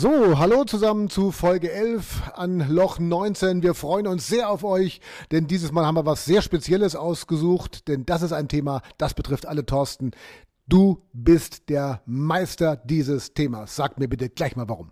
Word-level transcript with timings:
So, 0.00 0.38
hallo 0.38 0.62
zusammen 0.62 1.10
zu 1.10 1.32
Folge 1.32 1.72
11 1.72 2.30
an 2.36 2.68
Loch 2.68 3.00
19. 3.00 3.64
Wir 3.64 3.74
freuen 3.74 4.06
uns 4.06 4.28
sehr 4.28 4.48
auf 4.48 4.62
euch, 4.62 5.00
denn 5.32 5.48
dieses 5.48 5.72
Mal 5.72 5.86
haben 5.86 5.96
wir 5.96 6.06
was 6.06 6.24
sehr 6.24 6.40
Spezielles 6.40 6.94
ausgesucht, 6.94 7.88
denn 7.88 8.06
das 8.06 8.22
ist 8.22 8.32
ein 8.32 8.46
Thema, 8.46 8.82
das 8.96 9.14
betrifft 9.14 9.46
alle 9.46 9.66
Thorsten. 9.66 10.12
Du 10.68 11.02
bist 11.12 11.68
der 11.68 12.00
Meister 12.06 12.76
dieses 12.76 13.34
Themas. 13.34 13.74
Sag 13.74 13.98
mir 13.98 14.06
bitte 14.06 14.28
gleich 14.28 14.54
mal 14.54 14.68
warum. 14.68 14.88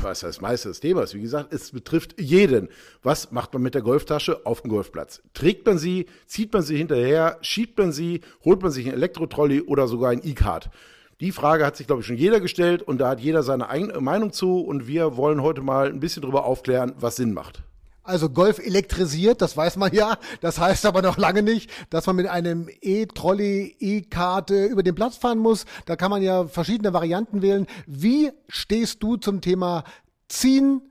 Was 0.00 0.22
heißt 0.22 0.40
Meister 0.40 0.70
des 0.70 0.80
Themas? 0.80 1.12
Wie 1.12 1.20
gesagt, 1.20 1.52
es 1.52 1.70
betrifft 1.70 2.18
jeden. 2.18 2.70
Was 3.02 3.30
macht 3.30 3.52
man 3.52 3.60
mit 3.60 3.74
der 3.74 3.82
Golftasche 3.82 4.46
auf 4.46 4.62
dem 4.62 4.70
Golfplatz? 4.70 5.20
Trägt 5.34 5.66
man 5.66 5.76
sie, 5.76 6.06
zieht 6.24 6.54
man 6.54 6.62
sie 6.62 6.78
hinterher, 6.78 7.36
schiebt 7.42 7.76
man 7.76 7.92
sie, 7.92 8.22
holt 8.46 8.62
man 8.62 8.70
sich 8.70 8.86
ein 8.86 8.94
Elektrotrolley 8.94 9.60
oder 9.60 9.88
sogar 9.88 10.10
ein 10.10 10.24
E-Card? 10.24 10.70
Die 11.20 11.32
Frage 11.32 11.66
hat 11.66 11.76
sich, 11.76 11.88
glaube 11.88 12.02
ich, 12.02 12.06
schon 12.06 12.16
jeder 12.16 12.38
gestellt 12.38 12.80
und 12.80 12.98
da 12.98 13.08
hat 13.08 13.18
jeder 13.18 13.42
seine 13.42 13.68
eigene 13.68 14.00
Meinung 14.00 14.32
zu 14.32 14.60
und 14.60 14.86
wir 14.86 15.16
wollen 15.16 15.42
heute 15.42 15.62
mal 15.62 15.88
ein 15.88 15.98
bisschen 15.98 16.22
darüber 16.22 16.44
aufklären, 16.44 16.94
was 16.96 17.16
Sinn 17.16 17.34
macht. 17.34 17.64
Also 18.04 18.30
Golf 18.30 18.60
elektrisiert, 18.60 19.42
das 19.42 19.56
weiß 19.56 19.76
man 19.76 19.92
ja. 19.92 20.16
Das 20.40 20.60
heißt 20.60 20.86
aber 20.86 21.02
noch 21.02 21.18
lange 21.18 21.42
nicht, 21.42 21.70
dass 21.90 22.06
man 22.06 22.14
mit 22.14 22.28
einem 22.28 22.68
E-Trolley, 22.80 23.76
E-Karte 23.80 24.66
über 24.66 24.84
den 24.84 24.94
Platz 24.94 25.16
fahren 25.16 25.38
muss. 25.38 25.66
Da 25.86 25.96
kann 25.96 26.10
man 26.10 26.22
ja 26.22 26.46
verschiedene 26.46 26.92
Varianten 26.92 27.42
wählen. 27.42 27.66
Wie 27.86 28.30
stehst 28.48 29.02
du 29.02 29.16
zum 29.16 29.40
Thema 29.40 29.82
ziehen, 30.28 30.82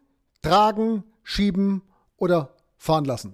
tragen, 0.41 1.05
schieben 1.23 1.83
oder 2.17 2.53
fahren 2.77 3.05
lassen? 3.05 3.33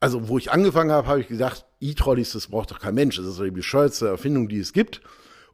Also, 0.00 0.28
wo 0.28 0.38
ich 0.38 0.50
angefangen 0.50 0.90
habe, 0.90 1.06
habe 1.06 1.20
ich 1.20 1.28
gesagt, 1.28 1.66
E-Trolleys, 1.80 2.32
das 2.32 2.48
braucht 2.48 2.72
doch 2.72 2.80
kein 2.80 2.96
Mensch. 2.96 3.16
Das 3.16 3.26
ist 3.26 3.38
doch 3.38 3.44
die 3.44 3.50
bescheuerste 3.52 4.08
Erfindung, 4.08 4.48
die 4.48 4.58
es 4.58 4.72
gibt. 4.72 5.00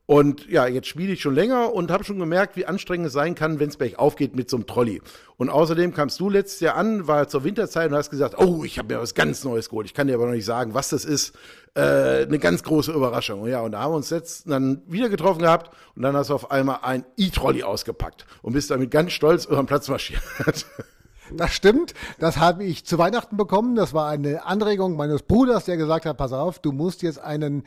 Und 0.06 0.47
ja, 0.50 0.66
jetzt 0.66 0.86
spiele 0.86 1.14
ich 1.14 1.22
schon 1.22 1.34
länger 1.34 1.72
und 1.72 1.91
habe 1.91 2.05
schon 2.05 2.19
gemerkt, 2.19 2.56
wie 2.56 2.66
anstrengend 2.66 3.06
es 3.06 3.14
sein 3.14 3.34
kann, 3.34 3.58
wenn 3.58 3.70
es 3.70 3.78
bergauf 3.78 4.16
geht 4.16 4.36
mit 4.36 4.50
so 4.50 4.58
einem 4.58 4.66
Trolley. 4.66 5.00
Und 5.38 5.48
außerdem 5.48 5.94
kamst 5.94 6.20
du 6.20 6.28
letztes 6.28 6.60
Jahr 6.60 6.77
an, 6.77 7.06
war 7.06 7.27
zur 7.27 7.42
Winterzeit 7.42 7.91
und 7.91 7.97
hast 7.97 8.10
gesagt, 8.10 8.38
oh, 8.38 8.64
ich 8.64 8.78
habe 8.78 8.94
mir 8.94 9.00
was 9.00 9.14
ganz 9.14 9.44
Neues 9.44 9.70
geholt. 9.70 9.86
Ich 9.86 9.94
kann 9.94 10.06
dir 10.06 10.14
aber 10.14 10.27
noch 10.27 10.34
nicht 10.34 10.44
sagen, 10.44 10.75
was 10.75 10.91
das 10.91 11.06
ist. 11.06 11.34
Äh, 11.75 12.27
eine 12.27 12.38
ganz 12.38 12.62
große 12.62 12.92
Überraschung. 12.92 13.41
Und 13.42 13.48
ja, 13.48 13.62
und 13.62 13.72
da 13.72 13.80
haben 13.80 13.92
wir 13.92 13.97
uns 13.97 14.10
jetzt 14.10 14.48
dann 14.48 14.82
wieder 14.86 15.08
getroffen 15.08 15.41
gehabt 15.41 15.75
und 15.97 16.02
dann 16.02 16.14
hast 16.14 16.28
du 16.28 16.34
auf 16.34 16.50
einmal 16.50 16.80
ein 16.82 17.05
E-Trolley 17.16 17.62
ausgepackt 17.62 18.27
und 18.42 18.52
bist 18.52 18.70
damit 18.70 18.91
ganz 18.91 19.12
stolz 19.12 19.47
über 19.47 19.56
den 19.56 19.66
Platz 19.66 19.88
marschiert. 19.88 20.22
Das 21.32 21.52
stimmt. 21.52 21.94
Das 22.19 22.36
habe 22.36 22.64
ich 22.64 22.84
zu 22.84 22.98
Weihnachten 22.98 23.36
bekommen. 23.36 23.77
Das 23.77 23.94
war 23.94 24.10
eine 24.10 24.44
Anregung 24.44 24.97
meines 24.97 25.22
Bruders, 25.22 25.64
der 25.64 25.77
gesagt 25.77 26.06
hat, 26.06 26.16
pass 26.16 26.32
auf, 26.32 26.58
du 26.58 26.72
musst 26.72 27.02
jetzt 27.02 27.19
einen 27.19 27.64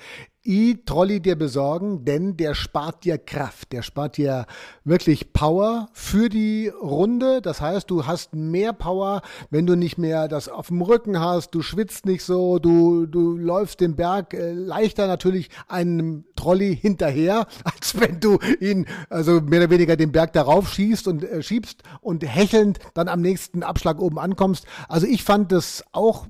E-Trolley 0.47 1.19
dir 1.19 1.35
besorgen, 1.35 2.05
denn 2.05 2.37
der 2.37 2.55
spart 2.55 3.03
dir 3.03 3.17
Kraft. 3.17 3.73
Der 3.73 3.81
spart 3.81 4.15
dir 4.15 4.45
wirklich 4.85 5.33
Power 5.33 5.89
für 5.91 6.29
die 6.29 6.69
Runde. 6.69 7.41
Das 7.41 7.59
heißt, 7.59 7.89
du 7.91 8.07
hast 8.07 8.33
mehr 8.33 8.71
Power, 8.71 9.21
wenn 9.49 9.65
du 9.65 9.75
nicht 9.75 9.97
mehr 9.97 10.29
das 10.29 10.47
auf 10.47 10.67
dem 10.67 10.81
Rücken 10.81 11.19
hast. 11.19 11.51
Du 11.51 11.61
schwitzt 11.61 12.05
nicht 12.05 12.23
so. 12.23 12.59
Du, 12.59 13.05
du 13.05 13.35
läufst 13.35 13.81
den 13.81 13.97
Berg 13.97 14.33
äh, 14.33 14.53
leichter 14.53 15.07
natürlich 15.07 15.49
einem 15.67 16.23
Trolley 16.37 16.75
hinterher, 16.75 17.47
als 17.63 17.99
wenn 17.99 18.21
du 18.21 18.39
ihn, 18.61 18.85
also 19.09 19.41
mehr 19.41 19.59
oder 19.59 19.69
weniger 19.69 19.97
den 19.97 20.13
Berg 20.13 20.31
darauf 20.31 20.69
schießt 20.69 21.09
und 21.09 21.23
äh, 21.23 21.43
schiebst 21.43 21.83
und 21.99 22.25
hechelnd 22.25 22.79
dann 22.93 23.09
am 23.09 23.19
nächsten 23.19 23.63
Abschlag 23.63 23.99
oben 23.99 24.17
ankommst. 24.17 24.65
Also 24.87 25.07
ich 25.07 25.23
fand 25.23 25.51
das 25.51 25.83
auch 25.91 26.27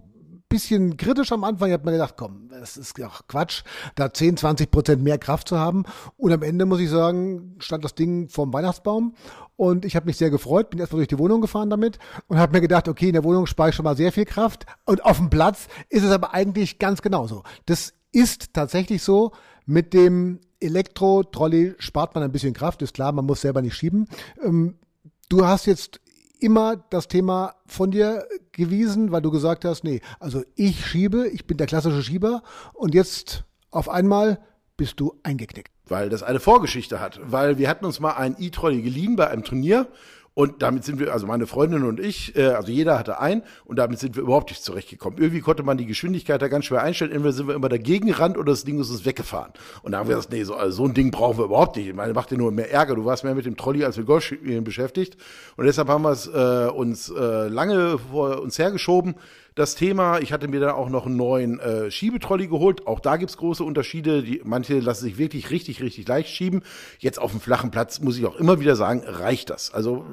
bisschen 0.49 0.97
kritisch 0.97 1.31
am 1.31 1.43
Anfang. 1.43 1.69
Ich 1.69 1.73
habe 1.73 1.85
mir 1.85 1.93
gedacht, 1.93 2.15
komm, 2.17 2.49
das 2.49 2.77
ist 2.77 2.97
doch 2.99 3.27
Quatsch, 3.27 3.63
da 3.95 4.13
10, 4.13 4.37
20 4.37 4.71
Prozent 4.71 5.03
mehr 5.03 5.17
Kraft 5.17 5.47
zu 5.49 5.59
haben. 5.59 5.83
Und 6.15 6.31
am 6.31 6.43
Ende, 6.43 6.65
muss 6.65 6.79
ich 6.79 6.89
sagen, 6.89 7.55
stand 7.59 7.83
das 7.83 7.95
Ding 7.95 8.29
vorm 8.29 8.53
Weihnachtsbaum. 8.53 9.15
Und 9.55 9.85
ich 9.85 9.95
habe 9.95 10.05
mich 10.05 10.17
sehr 10.17 10.29
gefreut, 10.29 10.69
bin 10.69 10.79
erstmal 10.79 10.99
durch 10.99 11.07
die 11.07 11.19
Wohnung 11.19 11.41
gefahren 11.41 11.69
damit 11.69 11.97
und 12.27 12.37
habe 12.37 12.53
mir 12.53 12.61
gedacht, 12.61 12.87
okay, 12.87 13.07
in 13.07 13.13
der 13.13 13.23
Wohnung 13.23 13.47
spare 13.47 13.69
ich 13.69 13.75
schon 13.75 13.85
mal 13.85 13.97
sehr 13.97 14.11
viel 14.11 14.25
Kraft. 14.25 14.65
Und 14.85 15.03
auf 15.03 15.17
dem 15.17 15.29
Platz 15.29 15.67
ist 15.89 16.03
es 16.03 16.11
aber 16.11 16.33
eigentlich 16.33 16.79
ganz 16.79 17.01
genauso. 17.01 17.43
Das 17.65 17.93
ist 18.11 18.53
tatsächlich 18.53 19.03
so. 19.03 19.31
Mit 19.65 19.93
dem 19.93 20.39
Elektro-Trolley 20.59 21.75
spart 21.77 22.15
man 22.15 22.23
ein 22.23 22.31
bisschen 22.31 22.53
Kraft, 22.53 22.81
ist 22.81 22.93
klar, 22.93 23.11
man 23.11 23.25
muss 23.25 23.41
selber 23.41 23.61
nicht 23.61 23.75
schieben. 23.75 24.07
Ähm, 24.43 24.75
du 25.29 25.45
hast 25.45 25.65
jetzt 25.65 25.99
immer 26.39 26.77
das 26.89 27.07
Thema 27.07 27.55
von 27.65 27.91
dir 27.91 28.25
gewiesen, 28.51 29.11
weil 29.11 29.21
du 29.21 29.31
gesagt 29.31 29.65
hast, 29.65 29.83
nee, 29.83 30.01
also 30.19 30.43
ich 30.55 30.85
schiebe, 30.85 31.27
ich 31.27 31.45
bin 31.45 31.57
der 31.57 31.67
klassische 31.67 32.03
Schieber 32.03 32.43
und 32.73 32.93
jetzt 32.93 33.43
auf 33.71 33.89
einmal 33.89 34.39
bist 34.77 34.99
du 34.99 35.19
eingeknickt. 35.23 35.71
Weil 35.85 36.09
das 36.09 36.23
eine 36.23 36.39
Vorgeschichte 36.39 36.99
hat. 36.99 37.19
Weil 37.23 37.57
wir 37.57 37.69
hatten 37.69 37.85
uns 37.85 37.99
mal 37.99 38.13
ein 38.13 38.35
E-Trolley 38.37 38.81
geliehen 38.81 39.15
bei 39.15 39.27
einem 39.27 39.43
Turnier 39.43 39.87
und 40.37 40.61
damit 40.61 40.83
sind 40.83 40.99
wir, 40.99 41.13
also 41.13 41.25
meine 41.25 41.47
Freundin 41.47 41.81
und 41.81 41.99
ich, 41.99 42.35
äh, 42.35 42.49
also 42.49 42.71
jeder 42.71 42.99
hatte 42.99 43.19
ein 43.19 43.41
und 43.65 43.79
damit 43.79 43.97
sind 43.97 44.15
wir 44.15 44.21
überhaupt 44.21 44.51
nicht 44.51 44.63
zurechtgekommen. 44.63 45.17
Irgendwie 45.17 45.41
konnte 45.41 45.63
man 45.63 45.79
die 45.79 45.87
Geschwindigkeit 45.87 46.39
da 46.39 46.47
ganz 46.47 46.65
schwer 46.65 46.83
einstellen. 46.83 47.11
Entweder 47.11 47.33
sind 47.33 47.47
wir 47.47 47.55
immer 47.55 47.69
dagegen 47.69 48.05
gerannt 48.05 48.37
oder 48.37 48.51
das 48.51 48.63
Ding 48.63 48.79
ist 48.79 48.91
uns 48.91 49.03
weggefahren. 49.03 49.51
Und 49.81 49.93
da 49.93 49.97
haben 49.97 50.09
wir 50.09 50.15
gesagt, 50.15 50.31
nee, 50.31 50.43
so, 50.43 50.53
also 50.53 50.77
so 50.77 50.85
ein 50.85 50.93
Ding 50.93 51.09
brauchen 51.09 51.39
wir 51.39 51.45
überhaupt 51.45 51.75
nicht. 51.75 51.87
Ich 51.87 51.95
meine, 51.95 52.13
macht 52.13 52.29
dir 52.29 52.37
nur 52.37 52.51
mehr 52.51 52.71
Ärger. 52.71 52.93
Du 52.93 53.03
warst 53.03 53.23
mehr 53.23 53.33
mit 53.33 53.47
dem 53.47 53.57
Trolley 53.57 53.83
als 53.83 53.97
mit 53.97 54.05
Golfspielen 54.05 54.63
beschäftigt. 54.63 55.17
Und 55.55 55.65
deshalb 55.65 55.87
haben 55.87 56.03
wir 56.03 56.11
es 56.11 56.27
äh, 56.27 56.69
uns 56.69 57.09
äh, 57.09 57.47
lange 57.47 57.97
vor 57.97 58.39
uns 58.39 58.59
hergeschoben 58.59 59.15
das 59.57 59.75
Thema. 59.75 60.19
Ich 60.19 60.31
hatte 60.31 60.47
mir 60.47 60.59
dann 60.59 60.71
auch 60.71 60.89
noch 60.89 61.05
einen 61.05 61.17
neuen 61.17 61.59
äh, 61.59 61.89
Schiebetrolley 61.89 62.47
geholt. 62.47 62.85
Auch 62.85 62.99
da 62.99 63.17
gibt's 63.17 63.37
große 63.37 63.63
Unterschiede. 63.63 64.21
Die, 64.23 64.41
manche 64.43 64.79
lassen 64.79 65.05
sich 65.05 65.17
wirklich 65.17 65.49
richtig, 65.49 65.81
richtig 65.81 66.07
leicht 66.07 66.29
schieben. 66.29 66.61
Jetzt 66.99 67.19
auf 67.19 67.31
dem 67.31 67.41
flachen 67.41 67.71
Platz 67.71 67.99
muss 67.99 68.17
ich 68.17 68.25
auch 68.25 68.35
immer 68.35 68.59
wieder 68.59 68.75
sagen, 68.75 69.03
reicht 69.05 69.49
das. 69.49 69.73
Also 69.73 70.05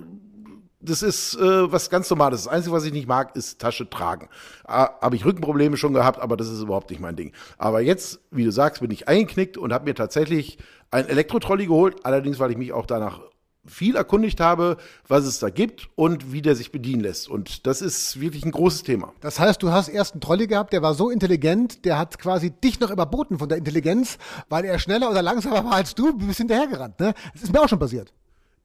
das 0.81 1.03
ist 1.03 1.35
äh, 1.37 1.73
was 1.73 1.91
ganz 1.91 2.11
Normales. 2.11 2.45
Das 2.45 2.53
Einzige, 2.53 2.75
was 2.75 2.85
ich 2.85 2.93
nicht 2.93 3.09
mag, 3.09 3.37
ist 3.37 3.61
Tasche 3.61 3.89
tragen. 3.89 4.29
Ah, 4.65 4.91
habe 5.01 5.17
ich 5.17 5.25
Rückenprobleme 5.25 5.77
schon 5.77 5.95
gehabt, 5.95 6.21
aber 6.21 6.37
das 6.37 6.49
ist 6.49 6.61
überhaupt 6.61 6.91
nicht 6.91 7.01
mein 7.01 7.17
Ding. 7.17 7.33
Aber 7.59 7.81
jetzt, 7.81 8.21
wie 8.31 8.45
du 8.45 8.53
sagst, 8.53 8.81
bin 8.81 8.91
ich 8.91 9.09
eingeknickt 9.09 9.57
und 9.57 9.73
habe 9.73 9.85
mir 9.85 9.95
tatsächlich 9.95 10.59
ein 10.91 11.09
Elektrotrolley 11.09 11.67
geholt. 11.67 12.05
Allerdings, 12.05 12.39
weil 12.39 12.51
ich 12.51 12.59
mich 12.59 12.73
auch 12.73 12.87
danach 12.87 13.21
viel 13.67 13.97
erkundigt 13.97 14.41
habe, 14.41 14.77
was 15.09 15.25
es 15.25 15.39
da 15.39 15.51
gibt 15.51 15.89
und 15.97 16.33
wie 16.33 16.43
der 16.43 16.57
sich 16.57 16.73
bedienen 16.73 17.03
lässt. 17.03 17.29
Und 17.29 17.67
das 17.67 17.83
ist 17.83 18.21
wirklich 18.21 18.45
ein 18.45 18.53
großes 18.53 18.83
Thema. 18.83 19.13
Das 19.21 19.41
heißt, 19.41 19.63
du 19.63 19.71
hast 19.71 19.89
erst 19.89 20.15
einen 20.15 20.21
Trolley 20.21 20.47
gehabt, 20.47 20.73
der 20.73 20.83
war 20.83 20.95
so 20.95 21.11
intelligent, 21.11 21.85
der 21.85 21.99
hat 21.99 22.19
quasi 22.19 22.51
dich 22.51 22.81
noch 22.81 22.91
überboten 22.91 23.39
von 23.39 23.49
der 23.49 23.59
Intelligenz, 23.59 24.19
weil 24.49 24.65
er 24.65 24.79
schneller 24.79 25.11
oder 25.11 25.23
langsamer 25.23 25.65
war 25.65 25.75
als 25.75 25.95
du, 25.95 26.13
du 26.13 26.27
bist 26.27 26.39
hinterhergerannt. 26.39 26.99
Ne? 27.01 27.15
Das 27.33 27.43
ist 27.43 27.53
mir 27.53 27.61
auch 27.61 27.69
schon 27.69 27.79
passiert. 27.79 28.13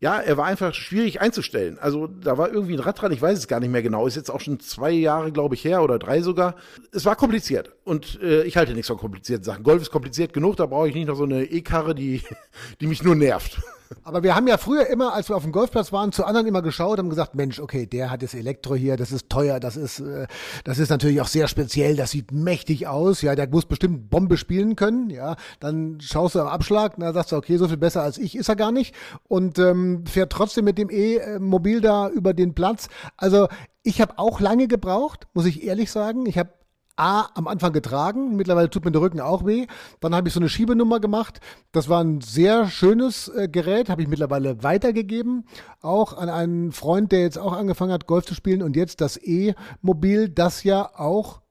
Ja, 0.01 0.17
er 0.21 0.37
war 0.37 0.45
einfach 0.45 0.73
schwierig 0.73 1.19
einzustellen. 1.19 1.77
Also 1.77 2.07
da 2.07 2.37
war 2.37 2.49
irgendwie 2.49 2.73
ein 2.73 2.79
Rad 2.79 3.01
dran, 3.01 3.11
ich 3.11 3.21
weiß 3.21 3.37
es 3.37 3.49
gar 3.49 3.59
nicht 3.59 3.69
mehr 3.69 3.81
genau. 3.81 4.07
Ist 4.07 4.15
jetzt 4.15 4.31
auch 4.31 4.39
schon 4.39 4.61
zwei 4.61 4.91
Jahre, 4.91 5.33
glaube 5.33 5.55
ich, 5.55 5.65
her 5.65 5.83
oder 5.83 5.99
drei 5.99 6.21
sogar. 6.21 6.55
Es 6.93 7.03
war 7.03 7.17
kompliziert 7.17 7.73
und 7.83 8.17
äh, 8.21 8.43
ich 8.43 8.55
halte 8.55 8.71
nichts 8.71 8.87
von 8.87 8.97
komplizierten 8.97 9.43
Sachen. 9.43 9.63
Golf 9.63 9.81
ist 9.81 9.91
kompliziert 9.91 10.31
genug, 10.31 10.55
da 10.55 10.67
brauche 10.67 10.87
ich 10.87 10.95
nicht 10.95 11.07
noch 11.07 11.17
so 11.17 11.25
eine 11.25 11.43
E-Karre, 11.43 11.95
die, 11.95 12.21
die 12.79 12.87
mich 12.87 13.03
nur 13.03 13.15
nervt. 13.15 13.59
Aber 14.03 14.21
wir 14.21 14.35
haben 14.35 14.47
ja 14.47 14.57
früher 14.57 14.87
immer, 14.87 15.13
als 15.13 15.29
wir 15.29 15.35
auf 15.35 15.43
dem 15.43 15.51
Golfplatz 15.51 15.91
waren, 15.91 16.11
zu 16.11 16.23
anderen 16.23 16.45
immer 16.45 16.61
geschaut, 16.61 16.99
haben 16.99 17.09
gesagt, 17.09 17.33
Mensch, 17.33 17.59
okay, 17.59 17.87
der 17.87 18.11
hat 18.11 18.21
jetzt 18.21 18.35
Elektro 18.35 18.75
hier, 18.75 18.97
das 18.97 19.11
ist 19.11 19.29
teuer, 19.29 19.59
das 19.59 19.77
ist, 19.77 19.99
äh, 19.99 20.27
das 20.63 20.77
ist 20.77 20.89
natürlich 20.89 21.21
auch 21.21 21.27
sehr 21.27 21.47
speziell, 21.47 21.95
das 21.95 22.11
sieht 22.11 22.31
mächtig 22.31 22.87
aus, 22.87 23.21
ja, 23.21 23.35
der 23.35 23.49
muss 23.49 23.65
bestimmt 23.65 24.09
Bombe 24.09 24.37
spielen 24.37 24.75
können, 24.75 25.09
ja. 25.09 25.35
Dann 25.59 25.99
schaust 26.01 26.35
du 26.35 26.39
am 26.39 26.47
Abschlag, 26.47 26.97
na 26.97 27.13
sagst 27.13 27.31
du, 27.31 27.35
okay, 27.35 27.57
so 27.57 27.67
viel 27.67 27.77
besser 27.77 28.03
als 28.03 28.17
ich 28.17 28.35
ist 28.35 28.49
er 28.49 28.55
gar 28.55 28.71
nicht 28.71 28.93
und 29.27 29.57
ähm, 29.57 30.05
fährt 30.05 30.31
trotzdem 30.31 30.65
mit 30.65 30.77
dem 30.77 30.89
E-Mobil 30.91 31.81
da 31.81 32.09
über 32.09 32.33
den 32.33 32.53
Platz. 32.53 32.89
Also 33.17 33.47
ich 33.81 34.01
habe 34.01 34.19
auch 34.19 34.39
lange 34.39 34.67
gebraucht, 34.67 35.27
muss 35.33 35.45
ich 35.45 35.63
ehrlich 35.63 35.91
sagen. 35.91 36.25
Ich 36.25 36.37
habe 36.37 36.51
A, 36.99 37.29
am 37.33 37.47
Anfang 37.47 37.71
getragen. 37.71 38.35
Mittlerweile 38.35 38.69
tut 38.69 38.85
mir 38.85 38.91
der 38.91 39.01
Rücken 39.01 39.21
auch 39.21 39.45
weh. 39.45 39.67
Dann 40.01 40.13
habe 40.13 40.27
ich 40.27 40.33
so 40.33 40.39
eine 40.39 40.49
Schiebenummer 40.49 40.99
gemacht. 40.99 41.39
Das 41.71 41.87
war 41.87 42.03
ein 42.03 42.21
sehr 42.21 42.67
schönes 42.67 43.29
äh, 43.29 43.47
Gerät, 43.47 43.89
habe 43.89 44.01
ich 44.01 44.07
mittlerweile 44.07 44.63
weitergegeben. 44.63 45.45
Auch 45.81 46.17
an 46.17 46.29
einen 46.29 46.71
Freund, 46.71 47.11
der 47.11 47.21
jetzt 47.21 47.39
auch 47.39 47.53
angefangen 47.53 47.93
hat, 47.93 48.05
Golf 48.05 48.25
zu 48.25 48.35
spielen 48.35 48.61
und 48.61 48.75
jetzt 48.75 49.01
das 49.01 49.17
E-Mobil, 49.17 50.29
das 50.29 50.63
ja 50.63 50.89
auch 50.95 51.41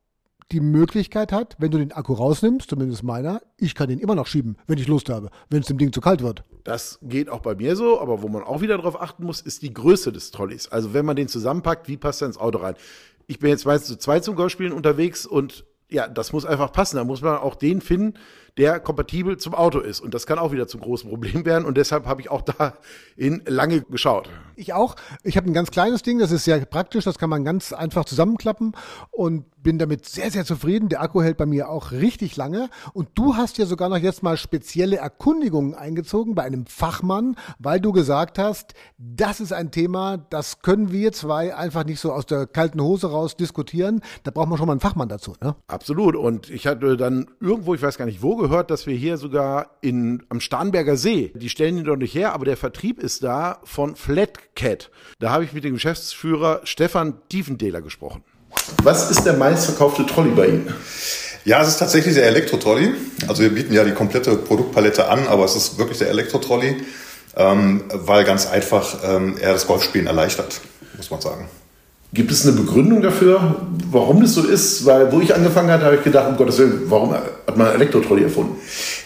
die 0.53 0.61
Möglichkeit 0.61 1.33
hat, 1.33 1.57
wenn 1.59 1.71
du 1.71 1.79
den 1.79 1.93
Akku 1.93 2.15
rausnimmst, 2.15 2.71
zumindest 2.71 3.03
meiner, 3.03 3.43
ich 3.59 3.75
kann 3.75 3.89
den 3.89 3.99
immer 3.99 4.15
noch 4.15 4.27
schieben, 4.27 4.57
wenn 4.67 4.79
ich 4.79 4.87
Lust 4.87 5.11
habe, 5.11 5.29
wenn 5.51 5.61
es 5.61 5.67
dem 5.67 5.79
Ding 5.79 5.93
zu 5.93 6.01
kalt 6.01 6.23
wird. 6.23 6.45
Das 6.65 6.99
geht 7.03 7.29
auch 7.29 7.41
bei 7.41 7.55
mir 7.55 7.77
so, 7.77 8.01
aber 8.01 8.23
wo 8.23 8.29
man 8.29 8.43
auch 8.43 8.61
wieder 8.61 8.77
darauf 8.77 9.01
achten 9.01 9.25
muss, 9.25 9.41
ist 9.41 9.63
die 9.63 9.73
Größe 9.73 10.13
des 10.13 10.31
Trolleys. 10.31 10.69
Also 10.69 10.95
wenn 10.95 11.05
man 11.05 11.17
den 11.17 11.29
zusammenpackt, 11.29 11.89
wie 11.89 11.97
passt 11.97 12.23
er 12.23 12.27
ins 12.27 12.39
Auto 12.39 12.59
rein? 12.59 12.75
Ich 13.29 13.39
bin 13.39 13.51
jetzt 13.51 13.67
meistens 13.67 13.89
zu 13.89 13.99
zweit 13.99 14.25
zum 14.25 14.35
Golfspielen 14.35 14.73
unterwegs 14.73 15.27
und 15.27 15.65
ja, 15.91 16.09
das 16.09 16.33
muss 16.33 16.45
einfach 16.45 16.73
passen. 16.73 16.97
Da 16.97 17.05
muss 17.05 17.23
man 17.23 17.39
auch 17.39 17.55
den 17.55 17.81
finden, 17.81 18.19
der 18.59 18.81
kompatibel 18.81 19.37
zum 19.39 19.55
Auto 19.55 19.79
ist. 19.79 20.01
Und 20.01 20.13
das 20.15 20.27
kann 20.27 20.39
auch 20.39 20.53
wieder 20.53 20.67
zum 20.67 20.81
großen 20.81 21.09
Problem 21.09 21.45
werden. 21.45 21.65
Und 21.65 21.77
deshalb 21.77 22.07
habe 22.07 22.21
ich 22.21 22.31
auch 22.31 22.43
da 22.43 22.75
in 23.17 23.43
lange 23.47 23.83
geschaut. 23.83 24.29
Ich 24.57 24.73
auch. 24.73 24.97
Ich 25.23 25.37
habe 25.37 25.49
ein 25.49 25.55
ganz 25.55 25.71
kleines 25.71 26.03
Ding, 26.03 26.19
das 26.19 26.33
ist 26.33 26.45
sehr 26.45 26.59
praktisch, 26.67 27.05
das 27.05 27.19
kann 27.19 27.31
man 27.31 27.45
ganz 27.45 27.73
einfach 27.73 28.05
zusammenklappen 28.05 28.73
und 29.13 29.45
bin 29.63 29.79
damit 29.79 30.07
sehr, 30.07 30.31
sehr 30.31 30.45
zufrieden. 30.45 30.89
Der 30.89 31.03
Akku 31.03 31.23
hält 31.23 31.37
bei 31.37 31.47
mir 31.47 31.69
auch 31.69 31.93
richtig 31.93 32.37
lange. 32.37 32.71
Und 32.93 33.11
du 33.15 33.37
hast 33.37 33.59
ja 33.59 33.67
sogar 33.67 33.89
noch 33.89 33.99
jetzt 33.99 34.23
mal 34.23 34.37
spezielle 34.37 34.97
Erkundigungen 34.97 35.75
eingezogen 35.75 36.35
bei 36.35 36.43
einem 36.43 36.67
Fachmann, 36.67 37.37
weil 37.59 37.81
du 37.81 37.93
gesagt 37.93 38.39
hast, 38.39 38.75
das 38.99 39.41
ist 39.41 39.53
ein 39.53 39.71
Thema, 39.71 40.17
das 40.17 40.63
können 40.63 40.91
wir 40.91 41.13
zwei 41.13 41.55
einfach 41.55 41.85
nicht 41.85 42.01
so 42.01 42.13
aus 42.13 42.27
der 42.27 42.47
kalten 42.47 42.81
Hose 42.81 43.11
raus 43.11 43.37
diskutieren. 43.37 44.01
Da 44.23 44.31
braucht 44.31 44.49
man 44.49 44.59
schon 44.59 44.67
mal 44.67 44.73
einen 44.73 44.81
Fachmann 44.81 45.09
dazu. 45.09 45.35
Ne? 45.43 45.55
Absolut. 45.67 46.17
Und 46.17 46.51
ich 46.51 46.67
hatte 46.67 46.97
dann 46.97 47.27
irgendwo, 47.41 47.75
ich 47.75 47.83
weiß 47.83 47.99
gar 47.99 48.07
nicht 48.07 48.23
wo, 48.23 48.37
gehört, 48.37 48.48
dass 48.71 48.87
wir 48.87 48.97
hier 48.97 49.17
sogar 49.17 49.79
in, 49.81 50.23
am 50.29 50.41
Starnberger 50.41 50.97
See, 50.97 51.33
die 51.35 51.49
stellen 51.49 51.79
ihn 51.79 51.85
doch 51.85 51.97
nicht 51.97 52.15
her, 52.15 52.33
aber 52.33 52.45
der 52.45 52.57
Vertrieb 52.57 52.99
ist 52.99 53.23
da 53.23 53.61
von 53.65 53.97
Flatcat. 53.97 54.91
Da 55.19 55.31
habe 55.31 55.45
ich 55.45 55.53
mit 55.53 55.65
dem 55.65 55.75
Geschäftsführer 55.75 56.61
Stefan 56.65 57.15
Tiefendehler 57.29 57.83
gesprochen. 57.83 58.23
Was 58.83 59.11
ist 59.11 59.25
der 59.25 59.35
meistverkaufte 59.35 60.07
Trolley 60.07 60.31
bei 60.31 60.47
Ihnen? 60.47 60.75
Ja, 61.45 61.63
es 61.63 61.69
ist 61.69 61.79
tatsächlich 61.79 62.15
der 62.15 62.27
Elektro-Trolley. 62.27 62.93
Also 63.27 63.43
wir 63.43 63.51
bieten 63.51 63.73
ja 63.73 63.85
die 63.85 63.93
komplette 63.93 64.37
Produktpalette 64.37 65.09
an, 65.09 65.27
aber 65.29 65.45
es 65.45 65.57
ist 65.57 65.79
wirklich 65.79 65.99
der 65.99 66.09
Elektro-Trolley, 66.11 66.77
ähm, 67.37 67.85
weil 67.93 68.25
ganz 68.25 68.47
einfach 68.47 68.99
ähm, 69.05 69.37
er 69.41 69.53
das 69.53 69.67
Golfspielen 69.67 70.07
erleichtert, 70.07 70.61
muss 70.97 71.11
man 71.11 71.21
sagen. 71.21 71.49
Gibt 72.11 72.33
es 72.33 72.47
eine 72.47 72.57
Begründung 72.57 73.03
dafür, 73.03 73.57
warum 73.91 74.23
das 74.23 74.33
so 74.33 74.43
ist? 74.43 74.87
Weil, 74.87 75.13
wo 75.13 75.21
ich 75.21 75.35
angefangen 75.35 75.71
hatte, 75.71 75.85
habe 75.85 75.97
ich 75.97 76.05
gedacht, 76.05 76.27
um 76.31 76.39
Gottes 76.39 76.57
Willen, 76.57 76.85
warum 76.87 77.13
hat 77.13 77.55
man 77.55 77.75
Elektrotrolley 77.75 78.25
erfunden? 78.25 78.57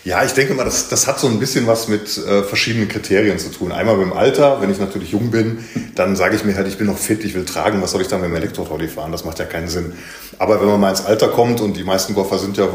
Ja, 0.04 0.25
ich 0.25 0.32
denke 0.34 0.54
mal, 0.54 0.62
das, 0.62 0.88
das 0.88 1.08
hat 1.08 1.19
so 1.19 1.26
ein 1.26 1.40
bisschen 1.40 1.66
was 1.66 1.88
mit 1.88 2.16
äh, 2.16 2.44
verschiedenen 2.44 2.88
Kriterien 2.88 3.40
zu 3.40 3.50
tun. 3.50 3.72
Einmal 3.72 3.96
mit 3.96 4.06
dem 4.06 4.12
Alter, 4.12 4.60
wenn 4.60 4.70
ich 4.70 4.78
natürlich 4.78 5.10
jung 5.10 5.32
bin, 5.32 5.64
dann 5.96 6.14
sage 6.14 6.37
ich 6.37 6.44
mir 6.44 6.54
halt, 6.54 6.69
ich 6.69 6.78
bin 6.78 6.87
noch 6.87 6.96
fit, 6.96 7.25
ich 7.25 7.34
will 7.34 7.44
tragen, 7.44 7.82
was 7.82 7.90
soll 7.90 8.02
ich 8.02 8.08
dann 8.08 8.20
mit 8.20 8.31
dem 8.31 8.37
Elektrotrolley 8.37 8.87
fahren? 8.87 9.10
Das 9.10 9.25
macht 9.25 9.40
ja 9.40 9.46
keinen 9.46 9.69
Sinn. 9.69 9.94
Aber 10.38 10.60
wenn 10.60 10.69
man 10.69 10.81
mal 10.81 10.90
ins 10.90 11.04
Alter 11.04 11.26
kommt 11.26 11.60
und 11.60 11.76
die 11.76 11.84
meisten 11.84 12.14
Golfer 12.14 12.38
sind 12.38 12.56
ja 12.56 12.69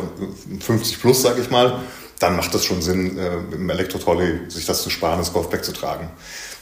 50 0.59 0.99
plus, 0.99 1.21
sage 1.21 1.39
ich 1.39 1.49
mal, 1.49 1.79
dann 2.19 2.35
macht 2.35 2.53
es 2.53 2.65
schon 2.65 2.81
Sinn, 2.81 3.17
äh, 3.17 3.37
mit 3.49 3.59
dem 3.59 3.69
Elektrotrolley 3.69 4.49
sich 4.49 4.65
das 4.65 4.81
zu 4.81 4.89
sparen, 4.89 5.19
das 5.19 5.31
Golfback 5.31 5.63
zu 5.63 5.71
tragen 5.71 6.09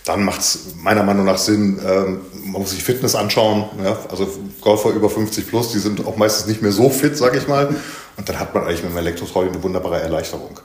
dann 0.06 0.24
macht 0.24 0.42
es 0.42 0.60
meiner 0.82 1.04
Meinung 1.04 1.26
nach 1.26 1.40
Sinn, 1.40 1.80
ähm, 1.84 2.22
man 2.46 2.62
muss 2.62 2.72
sich 2.72 2.84
Fitness 2.84 3.16
anschauen. 3.16 3.66
Ja? 3.84 3.98
Also 4.10 4.28
Golfer 4.62 4.92
über 4.92 5.10
50 5.10 5.48
plus, 5.48 5.72
die 5.72 5.80
sind 5.80 6.06
auch 6.06 6.16
meistens 6.16 6.46
nicht 6.46 6.62
mehr 6.62 6.72
so 6.72 6.90
fit, 6.90 7.18
sag 7.18 7.36
ich 7.36 7.48
mal. 7.48 7.76
Und 8.16 8.30
dann 8.30 8.40
hat 8.40 8.54
man 8.54 8.64
eigentlich 8.64 8.84
mit 8.84 8.92
dem 8.92 8.98
Elektrotrolley 8.98 9.50
eine 9.50 9.64
wunderbare 9.64 10.00
Erleichterung. 10.00 10.60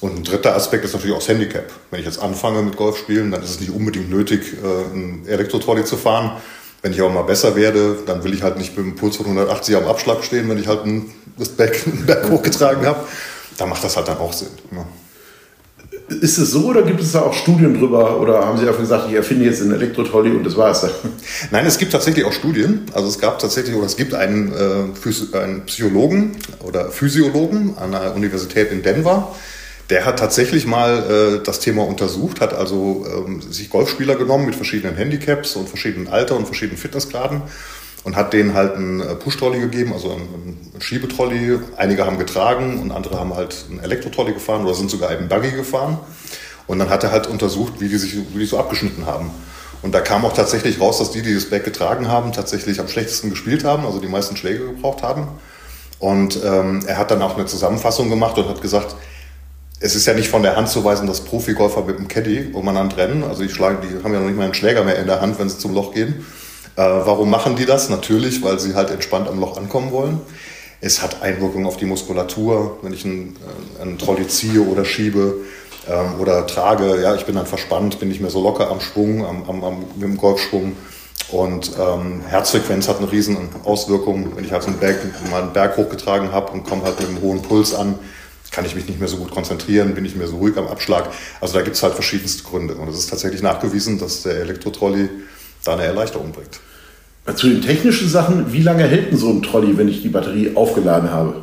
Und 0.00 0.16
ein 0.16 0.24
dritter 0.24 0.54
Aspekt 0.54 0.84
ist 0.84 0.94
natürlich 0.94 1.14
auch 1.14 1.20
das 1.20 1.28
Handicap. 1.28 1.70
Wenn 1.90 2.00
ich 2.00 2.06
jetzt 2.06 2.20
anfange 2.20 2.62
mit 2.62 2.76
Golfspielen, 2.76 3.30
dann 3.30 3.42
ist 3.42 3.50
es 3.50 3.60
nicht 3.60 3.72
unbedingt 3.72 4.10
nötig, 4.10 4.54
äh, 4.54 4.94
ein 4.94 5.26
Elektrotrolley 5.26 5.84
zu 5.84 5.96
fahren. 5.96 6.32
Wenn 6.80 6.92
ich 6.92 7.00
aber 7.00 7.10
mal 7.10 7.22
besser 7.22 7.56
werde, 7.56 7.98
dann 8.06 8.24
will 8.24 8.32
ich 8.32 8.42
halt 8.42 8.56
nicht 8.56 8.76
mit 8.76 8.86
einem 8.86 8.94
Puls 8.94 9.16
von 9.16 9.26
180 9.26 9.76
am 9.76 9.86
Abschlag 9.86 10.24
stehen, 10.24 10.48
wenn 10.48 10.58
ich 10.58 10.68
halt 10.68 10.84
ein, 10.86 11.10
das 11.36 11.50
Berg, 11.50 11.76
Berg 12.06 12.30
hochgetragen 12.30 12.86
habe. 12.86 13.00
Da 13.58 13.66
macht 13.66 13.84
das 13.84 13.96
halt 13.96 14.08
dann 14.08 14.18
auch 14.18 14.32
Sinn. 14.32 14.48
Ja. 14.72 14.86
Ist 16.08 16.38
es 16.38 16.52
so 16.52 16.66
oder 16.66 16.82
gibt 16.82 17.00
es 17.00 17.12
da 17.12 17.20
auch 17.20 17.34
Studien 17.34 17.78
drüber 17.78 18.18
oder 18.18 18.46
haben 18.46 18.56
Sie 18.56 18.66
einfach 18.66 18.80
gesagt, 18.80 19.04
ich 19.08 19.14
erfinde 19.14 19.44
jetzt 19.44 19.60
einen 19.60 19.72
Elektrotrolley 19.72 20.30
und 20.30 20.44
das 20.44 20.56
war's? 20.56 20.86
Nein, 21.50 21.66
es 21.66 21.76
gibt 21.76 21.92
tatsächlich 21.92 22.24
auch 22.24 22.32
Studien. 22.32 22.86
Also 22.94 23.08
es 23.08 23.18
gab 23.18 23.38
tatsächlich 23.38 23.76
oder 23.76 23.84
es 23.84 23.96
gibt 23.96 24.14
einen, 24.14 24.52
äh, 24.52 25.36
einen 25.36 25.66
Psychologen 25.66 26.36
oder 26.66 26.90
Physiologen 26.90 27.76
an 27.76 27.92
der 27.92 28.14
Universität 28.14 28.72
in 28.72 28.82
Denver. 28.82 29.34
Der 29.90 30.06
hat 30.06 30.18
tatsächlich 30.18 30.66
mal 30.66 31.38
äh, 31.38 31.44
das 31.44 31.60
Thema 31.60 31.86
untersucht, 31.86 32.40
hat 32.40 32.54
also 32.54 33.06
ähm, 33.14 33.42
sich 33.42 33.68
Golfspieler 33.68 34.16
genommen 34.16 34.46
mit 34.46 34.54
verschiedenen 34.54 34.96
Handicaps 34.96 35.56
und 35.56 35.68
verschiedenen 35.68 36.08
Alter 36.08 36.36
und 36.36 36.46
verschiedenen 36.46 36.78
Fitnessgraden 36.78 37.42
und 38.08 38.16
hat 38.16 38.32
denen 38.32 38.54
halt 38.54 38.74
einen 38.74 39.00
äh, 39.00 39.14
Push-Trolley 39.16 39.60
gegeben, 39.60 39.92
also 39.92 40.12
einen, 40.12 40.56
Schiebetrolley. 40.80 41.58
Einige 41.76 42.06
haben 42.06 42.18
getragen 42.18 42.80
und 42.80 42.90
andere 42.90 43.20
haben 43.20 43.34
halt 43.34 43.66
einen 43.68 43.80
Elektrotrolley 43.80 44.32
gefahren 44.32 44.64
oder 44.64 44.74
sind 44.74 44.90
sogar 44.90 45.10
einen 45.10 45.28
Buggy 45.28 45.50
gefahren. 45.50 45.98
Und 46.66 46.78
dann 46.78 46.88
hat 46.88 47.04
er 47.04 47.12
halt 47.12 47.26
untersucht, 47.26 47.74
wie 47.80 47.88
die 47.88 47.98
sich 47.98 48.14
wie 48.14 48.38
die 48.38 48.46
so 48.46 48.58
abgeschnitten 48.58 49.04
haben. 49.04 49.30
Und 49.82 49.94
da 49.94 50.00
kam 50.00 50.24
auch 50.24 50.32
tatsächlich 50.32 50.80
raus, 50.80 50.98
dass 50.98 51.10
die, 51.10 51.20
die 51.20 51.34
das 51.34 51.50
Back 51.50 51.64
getragen 51.64 52.08
haben, 52.08 52.32
tatsächlich 52.32 52.80
am 52.80 52.88
schlechtesten 52.88 53.28
gespielt 53.28 53.64
haben, 53.64 53.84
also 53.84 54.00
die 54.00 54.08
meisten 54.08 54.38
Schläge 54.38 54.64
gebraucht 54.64 55.02
haben. 55.02 55.28
Und 55.98 56.40
ähm, 56.42 56.80
er 56.86 56.96
hat 56.96 57.10
dann 57.10 57.20
auch 57.20 57.36
eine 57.36 57.44
Zusammenfassung 57.44 58.08
gemacht 58.08 58.38
und 58.38 58.48
hat 58.48 58.62
gesagt, 58.62 58.96
es 59.80 59.94
ist 59.94 60.06
ja 60.06 60.14
nicht 60.14 60.30
von 60.30 60.42
der 60.42 60.56
Hand 60.56 60.70
zu 60.70 60.82
weisen, 60.82 61.06
dass 61.06 61.20
Profigolfer 61.20 61.82
mit 61.82 61.98
dem 61.98 62.08
Caddy 62.08 62.52
umeinander 62.54 62.96
rennen. 62.96 63.22
Also 63.22 63.42
die, 63.42 63.50
schlagen, 63.50 63.78
die 63.82 64.02
haben 64.02 64.14
ja 64.14 64.20
noch 64.20 64.28
nicht 64.28 64.38
mal 64.38 64.44
einen 64.44 64.54
Schläger 64.54 64.82
mehr 64.82 64.98
in 64.98 65.06
der 65.06 65.20
Hand, 65.20 65.38
wenn 65.38 65.50
sie 65.50 65.58
zum 65.58 65.74
Loch 65.74 65.92
gehen. 65.92 66.24
Äh, 66.78 66.80
warum 66.80 67.28
machen 67.28 67.56
die 67.56 67.66
das? 67.66 67.88
Natürlich, 67.88 68.40
weil 68.44 68.60
sie 68.60 68.76
halt 68.76 68.90
entspannt 68.90 69.26
am 69.26 69.40
Loch 69.40 69.56
ankommen 69.56 69.90
wollen. 69.90 70.20
Es 70.80 71.02
hat 71.02 71.22
Einwirkungen 71.22 71.66
auf 71.66 71.76
die 71.76 71.86
Muskulatur, 71.86 72.78
wenn 72.82 72.92
ich 72.92 73.04
einen, 73.04 73.34
äh, 73.78 73.82
einen 73.82 73.98
Trolley 73.98 74.28
ziehe 74.28 74.60
oder 74.60 74.84
schiebe 74.84 75.38
ähm, 75.88 76.20
oder 76.20 76.46
trage. 76.46 77.02
Ja, 77.02 77.16
ich 77.16 77.26
bin 77.26 77.34
dann 77.34 77.46
verspannt, 77.46 77.98
bin 77.98 78.08
nicht 78.08 78.20
mehr 78.20 78.30
so 78.30 78.40
locker 78.40 78.70
am 78.70 78.80
Schwung, 78.80 79.26
am, 79.26 79.42
am, 79.48 79.64
am 79.64 79.80
mit 79.96 80.02
dem 80.04 80.16
Golfschwung. 80.16 80.76
Und 81.32 81.72
ähm, 81.80 82.20
Herzfrequenz 82.24 82.86
hat 82.86 82.98
eine 82.98 83.10
riesen 83.10 83.36
Auswirkung. 83.64 84.36
Wenn 84.36 84.44
ich 84.44 84.52
halt 84.52 84.62
so 84.62 84.68
einen 84.68 84.78
Berg, 84.78 84.98
mal 85.32 85.42
einen 85.42 85.52
Berg 85.52 85.76
hochgetragen 85.78 86.30
habe 86.30 86.52
und 86.52 86.62
komme 86.62 86.84
halt 86.84 87.00
mit 87.00 87.08
einem 87.08 87.20
hohen 87.22 87.42
Puls 87.42 87.74
an, 87.74 87.98
kann 88.52 88.64
ich 88.64 88.76
mich 88.76 88.86
nicht 88.86 89.00
mehr 89.00 89.08
so 89.08 89.16
gut 89.16 89.32
konzentrieren, 89.32 89.96
bin 89.96 90.04
ich 90.04 90.14
mehr 90.14 90.28
so 90.28 90.36
ruhig 90.36 90.56
am 90.56 90.68
Abschlag. 90.68 91.10
Also 91.40 91.54
da 91.54 91.62
gibt 91.62 91.74
es 91.74 91.82
halt 91.82 91.94
verschiedenste 91.94 92.44
Gründe. 92.44 92.76
Und 92.76 92.86
es 92.88 92.98
ist 92.98 93.10
tatsächlich 93.10 93.42
nachgewiesen, 93.42 93.98
dass 93.98 94.22
der 94.22 94.36
Elektrotrolley 94.36 95.10
da 95.64 95.72
eine 95.72 95.82
Erleichterung 95.82 96.30
bringt. 96.30 96.60
Zu 97.34 97.48
den 97.48 97.62
technischen 97.62 98.08
Sachen, 98.08 98.52
wie 98.52 98.62
lange 98.62 98.84
hält 98.84 99.10
denn 99.10 99.18
so 99.18 99.28
ein 99.28 99.42
Trolley, 99.42 99.76
wenn 99.76 99.88
ich 99.88 100.02
die 100.02 100.08
Batterie 100.08 100.52
aufgeladen 100.54 101.10
habe? 101.10 101.34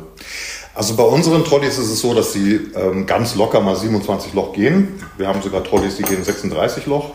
Also 0.74 0.94
bei 0.94 1.04
unseren 1.04 1.44
Trolleys 1.44 1.78
ist 1.78 1.90
es 1.90 2.00
so, 2.00 2.12
dass 2.12 2.32
sie 2.32 2.60
ähm, 2.74 3.06
ganz 3.06 3.34
locker 3.34 3.60
mal 3.60 3.76
27 3.76 4.34
Loch 4.34 4.52
gehen. 4.52 4.88
Wir 5.16 5.28
haben 5.28 5.40
sogar 5.40 5.64
Trolleys, 5.64 5.96
die 5.96 6.02
gehen 6.02 6.22
36 6.22 6.86
Loch. 6.86 7.12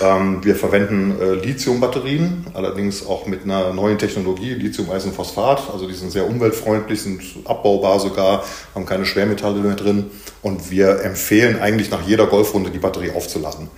Ähm, 0.00 0.44
wir 0.44 0.54
verwenden 0.54 1.16
äh, 1.20 1.34
Lithium-Batterien, 1.44 2.46
allerdings 2.54 3.04
auch 3.04 3.26
mit 3.26 3.42
einer 3.42 3.72
neuen 3.72 3.98
Technologie, 3.98 4.54
Lithium-Eisenphosphat. 4.54 5.62
Also 5.72 5.88
die 5.88 5.94
sind 5.94 6.12
sehr 6.12 6.28
umweltfreundlich, 6.28 7.02
sind 7.02 7.20
abbaubar 7.46 7.98
sogar, 7.98 8.44
haben 8.74 8.86
keine 8.86 9.06
Schwermetalle 9.06 9.58
mehr 9.58 9.74
drin. 9.74 10.06
Und 10.42 10.70
wir 10.70 11.02
empfehlen 11.02 11.60
eigentlich 11.60 11.90
nach 11.90 12.06
jeder 12.06 12.26
Golfrunde 12.26 12.70
die 12.70 12.78
Batterie 12.78 13.10
aufzuladen 13.10 13.68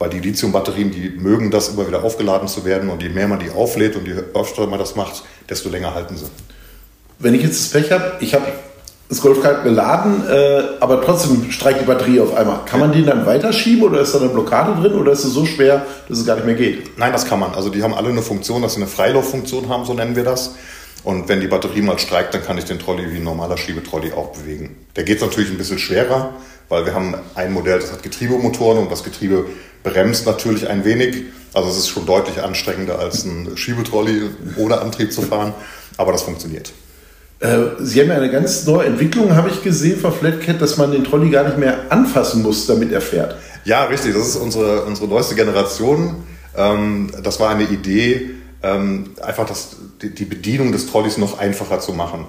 weil 0.00 0.08
die 0.08 0.18
Lithium-Batterien, 0.18 0.90
die 0.90 1.10
mögen 1.10 1.50
das 1.50 1.68
immer 1.68 1.86
wieder 1.86 2.02
aufgeladen 2.02 2.48
zu 2.48 2.64
werden 2.64 2.88
und 2.88 3.02
je 3.02 3.10
mehr 3.10 3.28
man 3.28 3.38
die 3.38 3.50
auflädt 3.50 3.96
und 3.96 4.08
je 4.08 4.14
öfter 4.34 4.66
man 4.66 4.78
das 4.78 4.96
macht, 4.96 5.22
desto 5.48 5.68
länger 5.68 5.94
halten 5.94 6.16
sie. 6.16 6.24
Wenn 7.18 7.34
ich 7.34 7.42
jetzt 7.42 7.60
das 7.60 7.82
Pech 7.82 7.92
habe, 7.92 8.14
ich 8.20 8.32
habe 8.32 8.46
das 9.10 9.20
Golfkart 9.20 9.62
geladen, 9.62 10.22
äh, 10.26 10.62
aber 10.80 11.02
trotzdem 11.02 11.50
streikt 11.50 11.82
die 11.82 11.84
Batterie 11.84 12.20
auf 12.20 12.34
einmal. 12.34 12.60
Kann 12.64 12.80
man 12.80 12.92
den 12.92 13.04
dann 13.04 13.26
weiterschieben 13.26 13.84
oder 13.84 14.00
ist 14.00 14.14
da 14.14 14.20
eine 14.20 14.30
Blockade 14.30 14.80
drin 14.80 14.98
oder 14.98 15.12
ist 15.12 15.24
es 15.24 15.34
so 15.34 15.44
schwer, 15.44 15.84
dass 16.08 16.18
es 16.18 16.26
gar 16.26 16.36
nicht 16.36 16.46
mehr 16.46 16.54
geht? 16.54 16.96
Nein, 16.96 17.12
das 17.12 17.26
kann 17.26 17.38
man. 17.38 17.52
Also 17.52 17.68
die 17.68 17.82
haben 17.82 17.92
alle 17.92 18.08
eine 18.08 18.22
Funktion, 18.22 18.62
dass 18.62 18.74
sie 18.74 18.80
eine 18.80 18.88
Freilauffunktion 18.88 19.68
haben, 19.68 19.84
so 19.84 19.92
nennen 19.92 20.16
wir 20.16 20.24
das. 20.24 20.54
Und 21.04 21.28
wenn 21.28 21.40
die 21.40 21.48
Batterie 21.48 21.82
mal 21.82 21.98
streikt, 21.98 22.32
dann 22.32 22.42
kann 22.42 22.56
ich 22.56 22.64
den 22.64 22.78
Trolley 22.78 23.12
wie 23.12 23.16
ein 23.16 23.24
normaler 23.24 23.58
Schiebetrolley 23.58 24.12
auch 24.12 24.28
bewegen. 24.28 24.76
Der 24.96 25.04
geht 25.04 25.20
natürlich 25.20 25.50
ein 25.50 25.58
bisschen 25.58 25.78
schwerer, 25.78 26.30
weil 26.70 26.86
wir 26.86 26.94
haben 26.94 27.14
ein 27.34 27.52
Modell, 27.52 27.80
das 27.80 27.92
hat 27.92 28.02
Getriebemotoren 28.02 28.78
und 28.78 28.90
das 28.90 29.04
Getriebe 29.04 29.46
bremst 29.82 30.26
natürlich 30.26 30.68
ein 30.68 30.84
wenig. 30.84 31.24
Also 31.52 31.68
es 31.68 31.78
ist 31.78 31.88
schon 31.88 32.06
deutlich 32.06 32.42
anstrengender 32.42 32.98
als 32.98 33.24
ein 33.24 33.56
Schiebetrolley 33.56 34.30
ohne 34.56 34.80
Antrieb 34.80 35.12
zu 35.12 35.22
fahren, 35.22 35.52
aber 35.96 36.12
das 36.12 36.22
funktioniert. 36.22 36.72
Äh, 37.40 37.58
Sie 37.80 38.00
haben 38.00 38.08
ja 38.08 38.16
eine 38.16 38.30
ganz 38.30 38.66
neue 38.66 38.86
Entwicklung, 38.86 39.34
habe 39.34 39.48
ich 39.48 39.62
gesehen, 39.62 39.98
von 39.98 40.12
Flatcat, 40.12 40.60
dass 40.60 40.76
man 40.76 40.92
den 40.92 41.04
Trolley 41.04 41.30
gar 41.30 41.44
nicht 41.44 41.58
mehr 41.58 41.90
anfassen 41.90 42.42
muss, 42.42 42.66
damit 42.66 42.92
er 42.92 43.00
fährt. 43.00 43.36
Ja, 43.64 43.84
richtig. 43.84 44.14
Das 44.14 44.28
ist 44.28 44.36
unsere, 44.36 44.84
unsere 44.84 45.08
neueste 45.08 45.34
Generation. 45.34 46.24
Ähm, 46.56 47.10
das 47.22 47.40
war 47.40 47.50
eine 47.50 47.64
Idee, 47.64 48.30
ähm, 48.62 49.12
einfach 49.22 49.46
das, 49.46 49.76
die 50.02 50.24
Bedienung 50.24 50.72
des 50.72 50.86
Trolleys 50.86 51.16
noch 51.16 51.38
einfacher 51.38 51.80
zu 51.80 51.92
machen. 51.92 52.26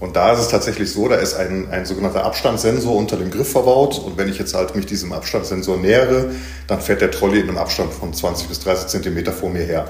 Und 0.00 0.16
da 0.16 0.32
ist 0.32 0.40
es 0.40 0.48
tatsächlich 0.48 0.92
so, 0.92 1.08
da 1.08 1.16
ist 1.16 1.34
ein, 1.34 1.70
ein 1.70 1.86
sogenannter 1.86 2.24
Abstandssensor 2.24 2.94
unter 2.94 3.16
dem 3.16 3.30
Griff 3.30 3.52
verbaut. 3.52 3.98
Und 3.98 4.18
wenn 4.18 4.28
ich 4.28 4.38
jetzt 4.38 4.54
halt 4.54 4.74
mich 4.74 4.86
diesem 4.86 5.12
Abstandssensor 5.12 5.76
nähere, 5.76 6.30
dann 6.66 6.80
fährt 6.80 7.00
der 7.00 7.10
Trolley 7.10 7.40
in 7.40 7.48
einem 7.48 7.58
Abstand 7.58 7.92
von 7.92 8.12
20 8.12 8.48
bis 8.48 8.60
30 8.60 8.88
Zentimeter 8.88 9.32
vor 9.32 9.50
mir 9.50 9.62
her. 9.62 9.86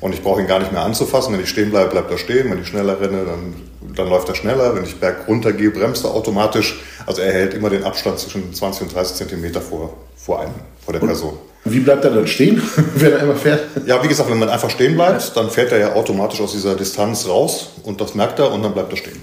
Und 0.00 0.14
ich 0.14 0.22
brauche 0.22 0.40
ihn 0.40 0.46
gar 0.46 0.60
nicht 0.60 0.72
mehr 0.72 0.82
anzufassen. 0.82 1.32
Wenn 1.32 1.42
ich 1.42 1.48
stehen 1.48 1.70
bleibe, 1.70 1.90
bleibt 1.90 2.10
er 2.10 2.18
stehen. 2.18 2.50
Wenn 2.50 2.60
ich 2.60 2.68
schneller 2.68 3.00
renne, 3.00 3.24
dann, 3.24 3.94
dann 3.94 4.08
läuft 4.08 4.28
er 4.28 4.34
schneller. 4.34 4.74
Wenn 4.74 4.84
ich 4.84 4.98
berg 5.00 5.26
runter 5.26 5.52
bremst 5.52 6.04
er 6.04 6.14
automatisch. 6.14 6.80
Also 7.06 7.22
er 7.22 7.32
hält 7.32 7.54
immer 7.54 7.70
den 7.70 7.84
Abstand 7.84 8.18
zwischen 8.18 8.52
20 8.52 8.82
und 8.82 8.94
30 8.94 9.16
Zentimeter 9.16 9.60
vor, 9.60 9.96
vor, 10.28 10.40
einem, 10.40 10.52
vor 10.84 10.92
der 10.92 11.00
Person. 11.00 11.38
Wie 11.64 11.80
bleibt 11.80 12.04
er 12.04 12.10
dann 12.10 12.26
stehen, 12.26 12.60
wenn 12.96 13.12
er 13.12 13.20
immer 13.20 13.34
fährt? 13.34 13.62
Ja, 13.86 14.02
wie 14.04 14.08
gesagt, 14.08 14.30
wenn 14.30 14.38
man 14.38 14.50
einfach 14.50 14.68
stehen 14.68 14.94
bleibt, 14.94 15.34
dann 15.34 15.48
fährt 15.48 15.72
er 15.72 15.78
ja 15.78 15.94
automatisch 15.94 16.38
aus 16.42 16.52
dieser 16.52 16.76
Distanz 16.76 17.26
raus 17.26 17.70
und 17.82 17.98
das 17.98 18.14
merkt 18.14 18.38
er 18.38 18.52
und 18.52 18.62
dann 18.62 18.74
bleibt 18.74 18.92
er 18.92 18.98
stehen. 18.98 19.18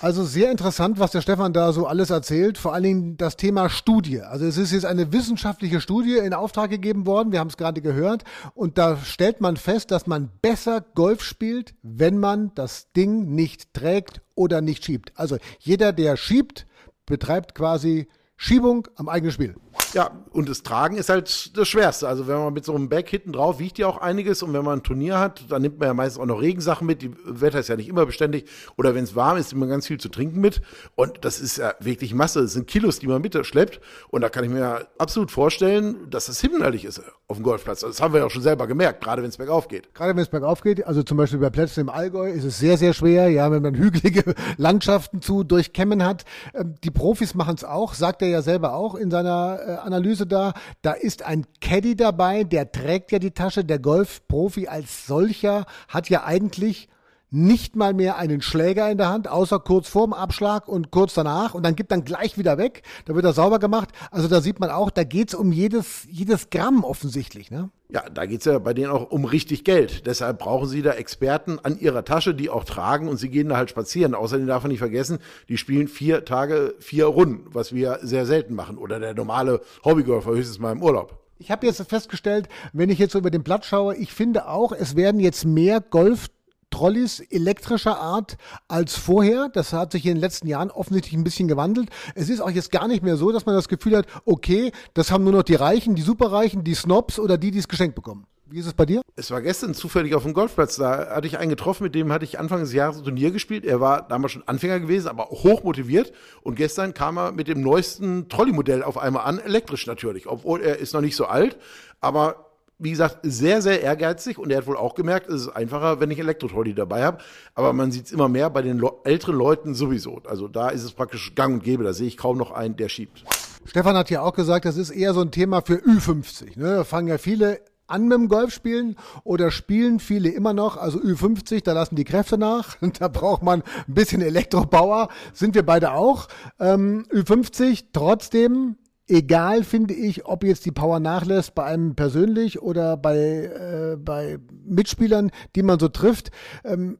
Also 0.00 0.22
sehr 0.22 0.50
interessant, 0.50 0.98
was 0.98 1.12
der 1.12 1.22
Stefan 1.22 1.54
da 1.54 1.72
so 1.72 1.86
alles 1.86 2.10
erzählt. 2.10 2.58
Vor 2.58 2.74
allen 2.74 2.82
Dingen 2.82 3.16
das 3.16 3.36
Thema 3.36 3.70
Studie. 3.70 4.20
Also 4.20 4.44
es 4.44 4.58
ist 4.58 4.72
jetzt 4.72 4.84
eine 4.84 5.12
wissenschaftliche 5.12 5.80
Studie 5.80 6.18
in 6.18 6.34
Auftrag 6.34 6.68
gegeben 6.68 7.06
worden. 7.06 7.32
Wir 7.32 7.38
haben 7.38 7.48
es 7.48 7.56
gerade 7.56 7.80
gehört. 7.80 8.24
Und 8.54 8.76
da 8.76 8.98
stellt 8.98 9.40
man 9.40 9.56
fest, 9.56 9.90
dass 9.90 10.06
man 10.06 10.30
besser 10.42 10.82
Golf 10.94 11.22
spielt, 11.22 11.74
wenn 11.82 12.18
man 12.18 12.52
das 12.54 12.92
Ding 12.92 13.34
nicht 13.34 13.72
trägt 13.74 14.20
oder 14.34 14.60
nicht 14.60 14.84
schiebt. 14.84 15.12
Also 15.16 15.36
jeder, 15.58 15.92
der 15.92 16.16
schiebt, 16.16 16.66
betreibt 17.04 17.54
quasi 17.54 18.08
Schiebung 18.42 18.88
am 18.96 19.10
eigenen 19.10 19.32
Spiel. 19.32 19.54
Ja, 19.92 20.10
und 20.30 20.48
das 20.48 20.62
Tragen 20.62 20.96
ist 20.96 21.08
halt 21.08 21.56
das 21.56 21.68
Schwerste. 21.68 22.06
Also 22.06 22.28
wenn 22.28 22.36
man 22.36 22.52
mit 22.52 22.64
so 22.64 22.74
einem 22.74 22.88
Bag 22.88 23.08
hinten 23.08 23.32
drauf 23.32 23.58
wiegt 23.58 23.78
ja 23.78 23.88
auch 23.88 23.98
einiges 23.98 24.42
und 24.42 24.52
wenn 24.52 24.64
man 24.64 24.78
ein 24.78 24.82
Turnier 24.82 25.18
hat, 25.18 25.50
dann 25.50 25.62
nimmt 25.62 25.80
man 25.80 25.88
ja 25.88 25.94
meistens 25.94 26.22
auch 26.22 26.26
noch 26.26 26.40
Regensachen 26.40 26.86
mit. 26.86 27.02
Die 27.02 27.12
Wetter 27.24 27.58
ist 27.58 27.68
ja 27.68 27.76
nicht 27.76 27.88
immer 27.88 28.06
beständig. 28.06 28.48
Oder 28.76 28.94
wenn 28.94 29.04
es 29.04 29.16
warm 29.16 29.36
ist, 29.36 29.50
nimmt 29.50 29.60
man 29.60 29.68
ganz 29.68 29.86
viel 29.86 29.98
zu 29.98 30.08
trinken 30.08 30.40
mit. 30.40 30.62
Und 30.94 31.24
das 31.24 31.40
ist 31.40 31.58
ja 31.58 31.74
wirklich 31.80 32.14
Masse. 32.14 32.42
Das 32.42 32.52
sind 32.52 32.68
Kilos, 32.68 33.00
die 33.00 33.08
man 33.08 33.20
mitschleppt. 33.20 33.80
Und 34.08 34.20
da 34.20 34.28
kann 34.28 34.44
ich 34.44 34.50
mir 34.50 34.60
ja 34.60 34.80
absolut 34.98 35.30
vorstellen, 35.30 36.08
dass 36.08 36.26
das 36.26 36.40
hinderlich 36.40 36.84
ist 36.84 37.02
auf 37.26 37.36
dem 37.36 37.42
Golfplatz. 37.42 37.80
Das 37.80 38.00
haben 38.00 38.12
wir 38.14 38.20
ja 38.20 38.26
auch 38.26 38.30
schon 38.30 38.42
selber 38.42 38.66
gemerkt, 38.66 39.02
gerade 39.02 39.22
wenn 39.22 39.28
es 39.28 39.36
bergauf 39.36 39.68
geht. 39.68 39.94
Gerade 39.94 40.14
wenn 40.14 40.22
es 40.22 40.28
bergauf 40.28 40.62
geht, 40.62 40.86
also 40.86 41.02
zum 41.02 41.16
Beispiel 41.16 41.38
bei 41.38 41.50
Plätzen 41.50 41.80
im 41.80 41.88
Allgäu 41.88 42.30
ist 42.30 42.44
es 42.44 42.58
sehr, 42.58 42.76
sehr 42.76 42.92
schwer, 42.92 43.28
ja, 43.28 43.50
wenn 43.50 43.62
man 43.62 43.74
hügelige 43.76 44.34
Landschaften 44.56 45.22
zu 45.22 45.42
durchkämmen 45.42 46.04
hat. 46.04 46.24
Ähm, 46.54 46.74
die 46.84 46.90
Profis 46.90 47.34
machen 47.34 47.54
es 47.56 47.64
auch, 47.64 47.94
sagt 47.94 48.22
er 48.22 48.28
ja 48.28 48.42
selber 48.42 48.74
auch 48.74 48.94
in 48.94 49.10
seiner 49.10 49.59
Analyse 49.82 50.26
da. 50.26 50.54
Da 50.82 50.92
ist 50.92 51.22
ein 51.22 51.46
Caddy 51.60 51.96
dabei, 51.96 52.44
der 52.44 52.72
trägt 52.72 53.12
ja 53.12 53.18
die 53.18 53.32
Tasche. 53.32 53.64
Der 53.64 53.78
Golfprofi 53.78 54.68
als 54.68 55.06
solcher 55.06 55.66
hat 55.88 56.08
ja 56.08 56.24
eigentlich 56.24 56.88
nicht 57.30 57.76
mal 57.76 57.94
mehr 57.94 58.16
einen 58.16 58.42
Schläger 58.42 58.90
in 58.90 58.98
der 58.98 59.08
Hand, 59.08 59.28
außer 59.28 59.60
kurz 59.60 59.88
vorm 59.88 60.12
Abschlag 60.12 60.66
und 60.66 60.90
kurz 60.90 61.14
danach 61.14 61.54
und 61.54 61.62
dann 61.62 61.76
gibt 61.76 61.92
dann 61.92 62.04
gleich 62.04 62.36
wieder 62.38 62.58
weg. 62.58 62.82
Da 63.04 63.14
wird 63.14 63.24
er 63.24 63.32
sauber 63.32 63.58
gemacht. 63.58 63.90
Also 64.10 64.26
da 64.26 64.40
sieht 64.40 64.58
man 64.58 64.70
auch, 64.70 64.90
da 64.90 65.04
geht's 65.04 65.34
um 65.34 65.52
jedes, 65.52 66.06
jedes 66.10 66.50
Gramm 66.50 66.82
offensichtlich. 66.82 67.50
Ne? 67.50 67.70
Ja, 67.88 68.08
da 68.08 68.26
geht's 68.26 68.44
ja 68.44 68.58
bei 68.58 68.74
denen 68.74 68.90
auch 68.90 69.10
um 69.10 69.24
richtig 69.24 69.64
Geld. 69.64 70.06
Deshalb 70.06 70.40
brauchen 70.40 70.68
sie 70.68 70.82
da 70.82 70.92
Experten 70.92 71.58
an 71.62 71.78
ihrer 71.78 72.04
Tasche, 72.04 72.34
die 72.34 72.50
auch 72.50 72.64
tragen 72.64 73.08
und 73.08 73.16
sie 73.16 73.28
gehen 73.28 73.48
da 73.48 73.56
halt 73.56 73.70
spazieren. 73.70 74.14
Außerdem 74.14 74.46
darf 74.46 74.64
man 74.64 74.70
nicht 74.70 74.80
vergessen, 74.80 75.18
die 75.48 75.56
spielen 75.56 75.86
vier 75.86 76.24
Tage, 76.24 76.74
vier 76.80 77.06
Runden, 77.06 77.46
was 77.52 77.72
wir 77.72 78.00
sehr 78.02 78.26
selten 78.26 78.54
machen. 78.54 78.76
Oder 78.76 78.98
der 78.98 79.14
normale 79.14 79.60
Hobbygolfer 79.84 80.30
höchstens 80.30 80.58
mal 80.58 80.72
im 80.72 80.82
Urlaub. 80.82 81.18
Ich 81.38 81.50
habe 81.50 81.66
jetzt 81.66 81.82
festgestellt, 81.88 82.48
wenn 82.74 82.90
ich 82.90 82.98
jetzt 82.98 83.12
so 83.12 83.18
über 83.18 83.30
den 83.30 83.44
Platz 83.44 83.64
schaue, 83.64 83.96
ich 83.96 84.12
finde 84.12 84.46
auch, 84.46 84.72
es 84.72 84.94
werden 84.94 85.20
jetzt 85.20 85.46
mehr 85.46 85.80
Golf 85.80 86.28
Trolleys 86.70 87.20
elektrischer 87.20 87.98
Art 87.98 88.36
als 88.68 88.96
vorher. 88.96 89.48
Das 89.52 89.72
hat 89.72 89.92
sich 89.92 90.06
in 90.06 90.14
den 90.14 90.20
letzten 90.20 90.46
Jahren 90.46 90.70
offensichtlich 90.70 91.14
ein 91.14 91.24
bisschen 91.24 91.48
gewandelt. 91.48 91.90
Es 92.14 92.28
ist 92.28 92.40
auch 92.40 92.50
jetzt 92.50 92.70
gar 92.70 92.88
nicht 92.88 93.02
mehr 93.02 93.16
so, 93.16 93.32
dass 93.32 93.46
man 93.46 93.54
das 93.54 93.68
Gefühl 93.68 93.96
hat, 93.96 94.06
okay, 94.24 94.72
das 94.94 95.10
haben 95.10 95.24
nur 95.24 95.32
noch 95.32 95.42
die 95.42 95.54
Reichen, 95.54 95.94
die 95.94 96.02
Superreichen, 96.02 96.64
die 96.64 96.74
Snobs 96.74 97.18
oder 97.18 97.38
die, 97.38 97.50
die 97.50 97.58
es 97.58 97.68
geschenkt 97.68 97.94
bekommen. 97.94 98.26
Wie 98.52 98.58
ist 98.58 98.66
es 98.66 98.74
bei 98.74 98.84
dir? 98.84 99.02
Es 99.14 99.30
war 99.30 99.40
gestern 99.42 99.74
zufällig 99.74 100.12
auf 100.16 100.24
dem 100.24 100.34
Golfplatz. 100.34 100.74
Da 100.74 101.14
hatte 101.14 101.28
ich 101.28 101.38
einen 101.38 101.50
getroffen, 101.50 101.84
mit 101.84 101.94
dem 101.94 102.10
hatte 102.10 102.24
ich 102.24 102.40
Anfang 102.40 102.58
des 102.60 102.72
Jahres 102.72 102.98
ein 102.98 103.04
Turnier 103.04 103.30
gespielt. 103.30 103.64
Er 103.64 103.80
war 103.80 104.08
damals 104.08 104.32
schon 104.32 104.42
Anfänger 104.48 104.80
gewesen, 104.80 105.06
aber 105.06 105.26
hoch 105.26 105.62
motiviert. 105.62 106.12
Und 106.42 106.56
gestern 106.56 106.92
kam 106.92 107.16
er 107.16 107.30
mit 107.30 107.46
dem 107.46 107.60
neuesten 107.60 108.28
Trolley-Modell 108.28 108.82
auf 108.82 108.98
einmal 108.98 109.24
an, 109.24 109.38
elektrisch 109.38 109.86
natürlich. 109.86 110.26
Obwohl 110.26 110.62
er 110.62 110.78
ist 110.78 110.94
noch 110.94 111.00
nicht 111.00 111.14
so 111.14 111.26
alt, 111.26 111.58
aber 112.00 112.49
wie 112.80 112.90
gesagt, 112.90 113.18
sehr, 113.22 113.62
sehr 113.62 113.82
ehrgeizig 113.82 114.38
und 114.38 114.50
er 114.50 114.58
hat 114.58 114.66
wohl 114.66 114.76
auch 114.76 114.94
gemerkt, 114.94 115.28
es 115.28 115.42
ist 115.42 115.48
einfacher, 115.48 116.00
wenn 116.00 116.10
ich 116.10 116.18
Elektrotrolley 116.18 116.74
dabei 116.74 117.04
habe. 117.04 117.18
Aber 117.54 117.72
man 117.72 117.92
sieht 117.92 118.06
es 118.06 118.12
immer 118.12 118.28
mehr 118.28 118.48
bei 118.50 118.62
den 118.62 118.82
älteren 119.04 119.36
Leuten 119.36 119.74
sowieso. 119.74 120.22
Also 120.26 120.48
da 120.48 120.70
ist 120.70 120.82
es 120.82 120.92
praktisch 120.92 121.34
gang 121.34 121.54
und 121.54 121.62
gäbe. 121.62 121.84
Da 121.84 121.92
sehe 121.92 122.08
ich 122.08 122.16
kaum 122.16 122.38
noch 122.38 122.50
einen, 122.50 122.76
der 122.76 122.88
schiebt. 122.88 123.24
Stefan 123.66 123.96
hat 123.96 124.08
ja 124.10 124.22
auch 124.22 124.34
gesagt, 124.34 124.64
das 124.64 124.78
ist 124.78 124.90
eher 124.90 125.12
so 125.12 125.20
ein 125.20 125.30
Thema 125.30 125.60
für 125.60 125.74
Ü50. 125.74 126.58
Ne? 126.58 126.76
Da 126.76 126.84
fangen 126.84 127.08
ja 127.08 127.18
viele 127.18 127.60
an 127.90 128.08
mit 128.08 128.16
dem 128.16 128.28
Golfspielen 128.28 128.96
oder 129.24 129.50
spielen 129.50 130.00
viele 130.00 130.30
immer 130.30 130.52
noch, 130.52 130.76
also 130.76 130.98
Ü50, 130.98 131.64
da 131.64 131.72
lassen 131.72 131.96
die 131.96 132.04
Kräfte 132.04 132.38
nach, 132.38 132.76
da 132.98 133.08
braucht 133.08 133.42
man 133.42 133.62
ein 133.88 133.94
bisschen 133.94 134.22
Elektropower, 134.22 135.08
sind 135.32 135.54
wir 135.54 135.66
beide 135.66 135.92
auch. 135.92 136.28
Ähm, 136.58 137.04
Ü50 137.12 137.86
trotzdem 137.92 138.76
egal, 139.10 139.64
finde 139.64 139.94
ich, 139.94 140.26
ob 140.26 140.44
jetzt 140.44 140.64
die 140.64 140.72
Power 140.72 141.00
nachlässt 141.00 141.54
bei 141.54 141.64
einem 141.64 141.94
persönlich 141.94 142.62
oder 142.62 142.96
bei, 142.96 143.16
äh, 143.18 143.96
bei 143.96 144.38
Mitspielern, 144.64 145.30
die 145.56 145.62
man 145.62 145.78
so 145.78 145.88
trifft. 145.88 146.30
Ähm, 146.64 146.98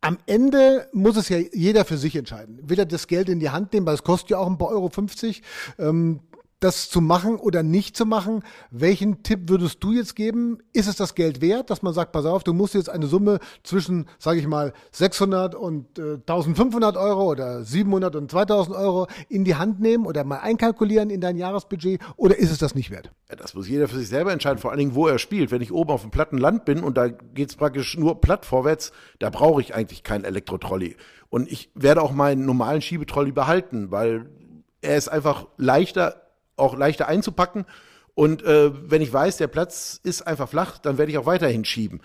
am 0.00 0.18
Ende 0.26 0.88
muss 0.92 1.16
es 1.16 1.28
ja 1.28 1.38
jeder 1.52 1.84
für 1.84 1.98
sich 1.98 2.14
entscheiden. 2.14 2.60
Will 2.62 2.78
er 2.78 2.86
das 2.86 3.08
Geld 3.08 3.28
in 3.28 3.40
die 3.40 3.50
Hand 3.50 3.72
nehmen, 3.72 3.86
weil 3.86 3.94
es 3.94 4.04
kostet 4.04 4.30
ja 4.30 4.38
auch 4.38 4.46
ein 4.46 4.58
paar 4.58 4.68
Euro 4.68 4.88
50. 4.88 5.42
Ähm, 5.78 6.20
das 6.60 6.88
zu 6.88 7.00
machen 7.00 7.36
oder 7.36 7.62
nicht 7.62 7.96
zu 7.96 8.04
machen. 8.04 8.42
Welchen 8.70 9.22
Tipp 9.22 9.48
würdest 9.48 9.82
du 9.82 9.92
jetzt 9.92 10.16
geben? 10.16 10.58
Ist 10.72 10.88
es 10.88 10.96
das 10.96 11.14
Geld 11.14 11.40
wert, 11.40 11.70
dass 11.70 11.82
man 11.82 11.94
sagt, 11.94 12.12
pass 12.12 12.24
auf, 12.24 12.42
du 12.42 12.52
musst 12.52 12.74
jetzt 12.74 12.90
eine 12.90 13.06
Summe 13.06 13.38
zwischen, 13.62 14.06
sage 14.18 14.40
ich 14.40 14.46
mal, 14.46 14.72
600 14.92 15.54
und 15.54 15.98
äh, 15.98 16.14
1500 16.14 16.96
Euro 16.96 17.30
oder 17.30 17.62
700 17.62 18.16
und 18.16 18.30
2000 18.30 18.76
Euro 18.76 19.06
in 19.28 19.44
die 19.44 19.54
Hand 19.54 19.80
nehmen 19.80 20.06
oder 20.06 20.24
mal 20.24 20.38
einkalkulieren 20.38 21.10
in 21.10 21.20
dein 21.20 21.36
Jahresbudget 21.36 22.00
oder 22.16 22.36
ist 22.36 22.50
es 22.50 22.58
das 22.58 22.74
nicht 22.74 22.90
wert? 22.90 23.12
Ja, 23.28 23.36
das 23.36 23.54
muss 23.54 23.68
jeder 23.68 23.88
für 23.88 23.98
sich 23.98 24.08
selber 24.08 24.32
entscheiden, 24.32 24.58
vor 24.58 24.70
allen 24.70 24.78
Dingen, 24.78 24.94
wo 24.94 25.06
er 25.06 25.18
spielt. 25.18 25.50
Wenn 25.50 25.62
ich 25.62 25.72
oben 25.72 25.90
auf 25.90 26.02
dem 26.02 26.10
platten 26.10 26.38
Land 26.38 26.64
bin 26.64 26.82
und 26.82 26.96
da 26.96 27.08
geht's 27.08 27.56
praktisch 27.56 27.96
nur 27.96 28.20
platt 28.20 28.44
vorwärts, 28.44 28.92
da 29.18 29.30
brauche 29.30 29.60
ich 29.60 29.74
eigentlich 29.74 30.02
keinen 30.02 30.24
Elektrotrolley. 30.24 30.96
Und 31.28 31.50
ich 31.50 31.70
werde 31.74 32.02
auch 32.02 32.12
meinen 32.12 32.46
normalen 32.46 32.80
Schiebetrolley 32.80 33.32
behalten, 33.32 33.90
weil 33.90 34.28
er 34.80 34.96
ist 34.96 35.08
einfach 35.08 35.46
leichter 35.56 36.27
auch 36.58 36.76
leichter 36.76 37.08
einzupacken. 37.08 37.64
Und 38.14 38.42
äh, 38.42 38.70
wenn 38.90 39.00
ich 39.00 39.12
weiß, 39.12 39.36
der 39.36 39.46
Platz 39.46 40.00
ist 40.02 40.26
einfach 40.26 40.48
flach, 40.48 40.78
dann 40.78 40.98
werde 40.98 41.12
ich 41.12 41.18
auch 41.18 41.26
weiterhin 41.26 41.64
schieben. 41.64 42.00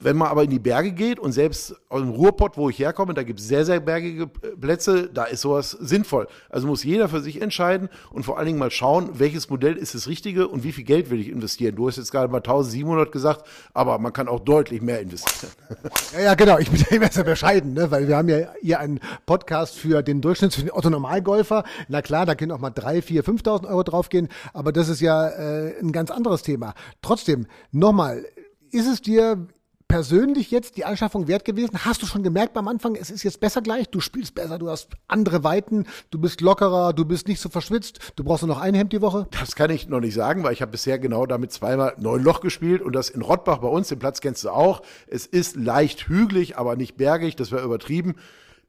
Wenn 0.00 0.16
man 0.16 0.28
aber 0.28 0.44
in 0.44 0.50
die 0.50 0.60
Berge 0.60 0.92
geht 0.92 1.18
und 1.18 1.32
selbst 1.32 1.74
aus 1.88 2.00
dem 2.00 2.10
Ruhrpott, 2.10 2.56
wo 2.56 2.70
ich 2.70 2.78
herkomme, 2.78 3.14
da 3.14 3.24
gibt 3.24 3.40
es 3.40 3.48
sehr, 3.48 3.64
sehr 3.64 3.80
bergige 3.80 4.28
Plätze, 4.28 5.10
da 5.12 5.24
ist 5.24 5.40
sowas 5.40 5.72
sinnvoll. 5.72 6.28
Also 6.48 6.68
muss 6.68 6.84
jeder 6.84 7.08
für 7.08 7.20
sich 7.20 7.42
entscheiden 7.42 7.88
und 8.12 8.22
vor 8.22 8.38
allen 8.38 8.46
Dingen 8.46 8.60
mal 8.60 8.70
schauen, 8.70 9.18
welches 9.18 9.50
Modell 9.50 9.74
ist 9.74 9.96
das 9.96 10.06
richtige 10.06 10.46
und 10.46 10.62
wie 10.62 10.70
viel 10.70 10.84
Geld 10.84 11.10
will 11.10 11.20
ich 11.20 11.28
investieren. 11.28 11.74
Du 11.74 11.88
hast 11.88 11.96
jetzt 11.96 12.12
gerade 12.12 12.30
mal 12.30 12.38
1700 12.38 13.10
gesagt, 13.10 13.44
aber 13.74 13.98
man 13.98 14.12
kann 14.12 14.28
auch 14.28 14.38
deutlich 14.38 14.82
mehr 14.82 15.00
investieren. 15.00 15.52
Ja, 16.14 16.20
ja 16.20 16.34
genau. 16.34 16.58
Ich 16.58 16.70
bin 16.70 16.80
ja 16.80 16.86
immer 16.96 17.10
sehr 17.10 17.24
bescheiden, 17.24 17.74
ne? 17.74 17.90
weil 17.90 18.08
wir 18.08 18.16
haben 18.16 18.28
ja 18.28 18.52
hier 18.62 18.78
einen 18.80 19.00
Podcast 19.26 19.76
für 19.76 20.02
den 20.02 20.20
Durchschnitts, 20.20 20.54
für 20.54 20.62
den 20.62 20.70
Otto-Normalgolfer. 20.70 21.64
Na 21.88 22.02
klar, 22.02 22.24
da 22.24 22.34
können 22.34 22.52
auch 22.52 22.60
mal 22.60 22.70
3, 22.70 23.02
4, 23.02 23.24
5.000 23.24 23.68
Euro 23.68 23.82
draufgehen, 23.82 24.28
aber 24.52 24.72
das 24.72 24.88
ist 24.88 25.00
ja 25.00 25.28
äh, 25.28 25.78
ein 25.80 25.92
ganz 25.92 26.10
anderes 26.10 26.42
Thema. 26.42 26.74
Trotzdem, 27.02 27.46
nochmal, 27.72 28.24
ist 28.70 28.86
es 28.86 29.02
dir 29.02 29.48
persönlich 29.88 30.50
jetzt 30.50 30.76
die 30.76 30.84
Anschaffung 30.84 31.26
wert 31.26 31.44
gewesen? 31.44 31.84
Hast 31.84 32.02
du 32.02 32.06
schon 32.06 32.22
gemerkt 32.22 32.52
beim 32.52 32.68
Anfang, 32.68 32.94
es 32.94 33.10
ist 33.10 33.22
jetzt 33.22 33.40
besser 33.40 33.62
gleich, 33.62 33.88
du 33.88 34.00
spielst 34.00 34.34
besser, 34.34 34.58
du 34.58 34.68
hast 34.68 34.90
andere 35.08 35.42
Weiten, 35.42 35.86
du 36.10 36.20
bist 36.20 36.40
lockerer, 36.42 36.92
du 36.92 37.04
bist 37.04 37.26
nicht 37.26 37.40
so 37.40 37.48
verschwitzt, 37.48 38.12
du 38.16 38.22
brauchst 38.22 38.44
nur 38.44 38.54
noch 38.54 38.60
ein 38.60 38.74
Hemd 38.74 38.92
die 38.92 39.00
Woche? 39.00 39.26
Das 39.30 39.56
kann 39.56 39.70
ich 39.70 39.88
noch 39.88 40.00
nicht 40.00 40.14
sagen, 40.14 40.44
weil 40.44 40.52
ich 40.52 40.62
habe 40.62 40.72
bisher 40.72 40.98
genau 40.98 41.26
damit 41.26 41.52
zweimal 41.52 41.94
neun 41.98 42.22
Loch 42.22 42.40
gespielt 42.40 42.82
und 42.82 42.94
das 42.94 43.08
in 43.08 43.22
Rottbach 43.22 43.58
bei 43.58 43.68
uns, 43.68 43.88
den 43.88 43.98
Platz 43.98 44.20
kennst 44.20 44.44
du 44.44 44.50
auch. 44.50 44.82
Es 45.06 45.26
ist 45.26 45.56
leicht 45.56 46.08
hügelig, 46.08 46.58
aber 46.58 46.76
nicht 46.76 46.96
bergig, 46.96 47.34
das 47.36 47.50
wäre 47.50 47.64
übertrieben. 47.64 48.16